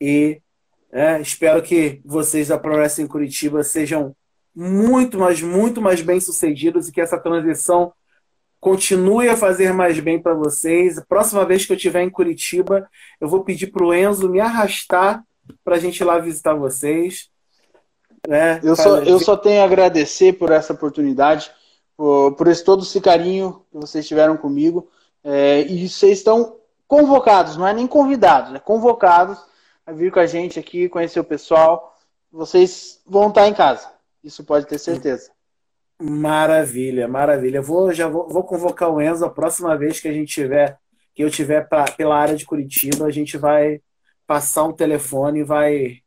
E 0.00 0.40
é, 0.92 1.20
espero 1.20 1.60
que 1.60 2.00
vocês 2.04 2.46
da 2.48 2.56
ProWrestling 2.56 3.08
Curitiba 3.08 3.64
sejam 3.64 4.14
muito, 4.60 5.16
mas 5.20 5.40
muito 5.40 5.80
mais 5.80 6.02
bem 6.02 6.18
sucedidos 6.18 6.88
e 6.88 6.92
que 6.92 7.00
essa 7.00 7.16
transição 7.16 7.92
continue 8.58 9.28
a 9.28 9.36
fazer 9.36 9.72
mais 9.72 10.00
bem 10.00 10.20
para 10.20 10.34
vocês. 10.34 10.98
A 10.98 11.04
próxima 11.04 11.44
vez 11.44 11.64
que 11.64 11.70
eu 11.70 11.76
estiver 11.76 12.02
em 12.02 12.10
Curitiba, 12.10 12.90
eu 13.20 13.28
vou 13.28 13.44
pedir 13.44 13.68
para 13.68 13.86
o 13.86 13.94
Enzo 13.94 14.28
me 14.28 14.40
arrastar 14.40 15.22
para 15.64 15.76
a 15.76 15.78
gente 15.78 16.00
ir 16.00 16.04
lá 16.04 16.18
visitar 16.18 16.54
vocês. 16.54 17.30
Né? 18.26 18.58
Eu, 18.64 18.74
só, 18.74 18.98
eu 18.98 19.20
só 19.20 19.36
tenho 19.36 19.62
a 19.62 19.64
agradecer 19.64 20.32
por 20.32 20.50
essa 20.50 20.72
oportunidade, 20.72 21.52
por, 21.96 22.32
por 22.32 22.48
esse 22.48 22.64
todo 22.64 22.82
esse 22.82 23.00
carinho 23.00 23.62
que 23.70 23.78
vocês 23.78 24.08
tiveram 24.08 24.36
comigo. 24.36 24.90
É, 25.22 25.60
e 25.68 25.88
vocês 25.88 26.18
estão 26.18 26.56
convocados, 26.88 27.56
não 27.56 27.66
é 27.66 27.72
nem 27.72 27.86
convidados, 27.86 28.52
é 28.52 28.58
convocados 28.58 29.38
a 29.86 29.92
vir 29.92 30.10
com 30.10 30.18
a 30.18 30.26
gente 30.26 30.58
aqui, 30.58 30.88
conhecer 30.88 31.20
o 31.20 31.24
pessoal. 31.24 31.96
Vocês 32.32 33.00
vão 33.06 33.28
estar 33.28 33.46
em 33.46 33.54
casa. 33.54 33.97
Isso 34.28 34.44
pode 34.44 34.66
ter 34.66 34.78
certeza. 34.78 35.32
Maravilha, 35.98 37.08
maravilha. 37.08 37.62
vou, 37.62 37.94
já 37.94 38.06
vou, 38.06 38.28
vou, 38.28 38.44
convocar 38.44 38.90
o 38.90 39.00
Enzo 39.00 39.24
a 39.24 39.30
próxima 39.30 39.74
vez 39.74 39.98
que 39.98 40.06
a 40.06 40.12
gente 40.12 40.32
tiver 40.32 40.78
que 41.14 41.24
eu 41.24 41.30
tiver 41.30 41.66
pra, 41.66 41.84
pela 41.90 42.16
área 42.16 42.36
de 42.36 42.44
Curitiba, 42.44 43.06
a 43.06 43.10
gente 43.10 43.36
vai 43.36 43.80
passar 44.24 44.64
um 44.64 44.72
telefone 44.72 45.40
e 45.40 45.42
vai 45.42 46.02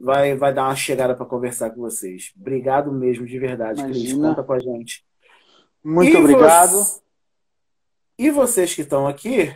vai, 0.00 0.34
vai 0.34 0.52
dar 0.52 0.64
uma 0.64 0.74
chegada 0.74 1.14
para 1.14 1.26
conversar 1.26 1.70
com 1.70 1.82
vocês. 1.82 2.32
Obrigado 2.40 2.90
mesmo, 2.90 3.26
de 3.26 3.38
verdade, 3.38 3.80
Imagina. 3.80 4.04
Cris. 4.04 4.14
Conta 4.14 4.42
com 4.42 4.52
a 4.54 4.58
gente. 4.58 5.04
Muito 5.84 6.12
e 6.12 6.16
obrigado. 6.16 6.72
Você... 6.72 7.00
E 8.18 8.30
vocês 8.30 8.74
que 8.74 8.80
estão 8.80 9.06
aqui, 9.06 9.54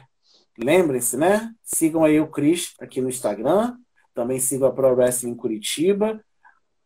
lembrem-se, 0.57 1.17
né? 1.17 1.51
Sigam 1.62 2.05
aí 2.05 2.21
o 2.21 2.29
Cris 2.29 2.75
aqui 2.79 3.01
no 3.01 3.09
Instagram. 3.09 3.75
Também 4.15 4.39
sigam 4.39 4.69
a 4.69 4.73
Pro 4.73 4.95
Wrestling 4.95 5.35
Curitiba 5.35 6.23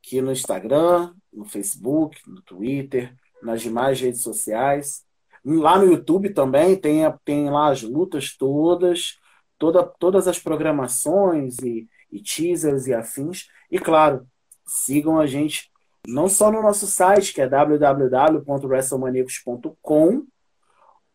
aqui 0.09 0.21
no 0.23 0.33
Instagram, 0.33 1.13
no 1.31 1.45
Facebook, 1.45 2.19
no 2.27 2.41
Twitter, 2.41 3.15
nas 3.43 3.61
demais 3.61 4.01
redes 4.01 4.23
sociais. 4.23 5.05
Lá 5.45 5.79
no 5.79 5.85
YouTube 5.85 6.31
também 6.31 6.75
tem, 6.77 7.03
tem 7.25 7.51
lá 7.51 7.71
as 7.71 7.83
lutas 7.83 8.35
todas, 8.35 9.19
toda, 9.59 9.85
todas 9.85 10.27
as 10.27 10.39
programações 10.39 11.59
e, 11.59 11.87
e 12.11 12.23
teasers 12.23 12.87
e 12.87 12.95
afins. 12.95 13.49
E 13.71 13.79
claro, 13.79 14.27
sigam 14.67 15.21
a 15.21 15.27
gente 15.27 15.71
não 16.07 16.27
só 16.27 16.51
no 16.51 16.63
nosso 16.63 16.87
site, 16.87 17.35
que 17.35 17.43
é 17.43 17.49
www.wrestlemaniacos.com, 17.49 20.27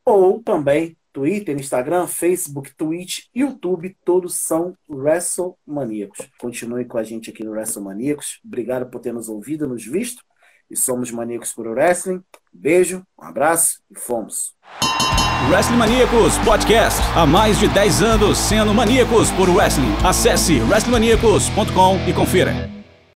ou 0.06 0.44
também 0.44 0.96
Twitter, 1.14 1.56
Instagram, 1.56 2.08
Facebook, 2.08 2.74
Twitch, 2.76 3.26
YouTube, 3.34 3.96
todos 4.04 4.36
são 4.36 4.76
WrestleManiacos. 4.90 6.28
Continue 6.40 6.86
com 6.86 6.98
a 6.98 7.04
gente 7.04 7.30
aqui 7.30 7.44
no 7.44 7.52
WrestleManiacos. 7.52 8.40
Obrigado 8.44 8.88
por 8.88 9.00
ter 9.00 9.14
nos 9.14 9.30
ouvido, 9.30 9.68
nos 9.68 9.86
visto. 9.86 10.24
E 10.70 10.76
somos 10.76 11.12
maníacos 11.12 11.54
por 11.54 11.68
wrestling. 11.68 12.24
Beijo, 12.52 13.06
um 13.18 13.24
abraço 13.24 13.80
e 13.92 14.00
fomos. 14.00 14.56
Wrestling 15.50 15.78
Maníacos 15.78 16.38
Podcast. 16.40 17.00
Há 17.16 17.26
mais 17.26 17.60
de 17.60 17.68
10 17.68 18.02
anos 18.02 18.38
sendo 18.38 18.74
maníacos 18.74 19.30
por 19.32 19.50
wrestling. 19.50 19.94
Acesse 20.04 20.60
wrestlingmaníacos.com 20.62 22.10
e 22.10 22.14
confira. 22.14 22.83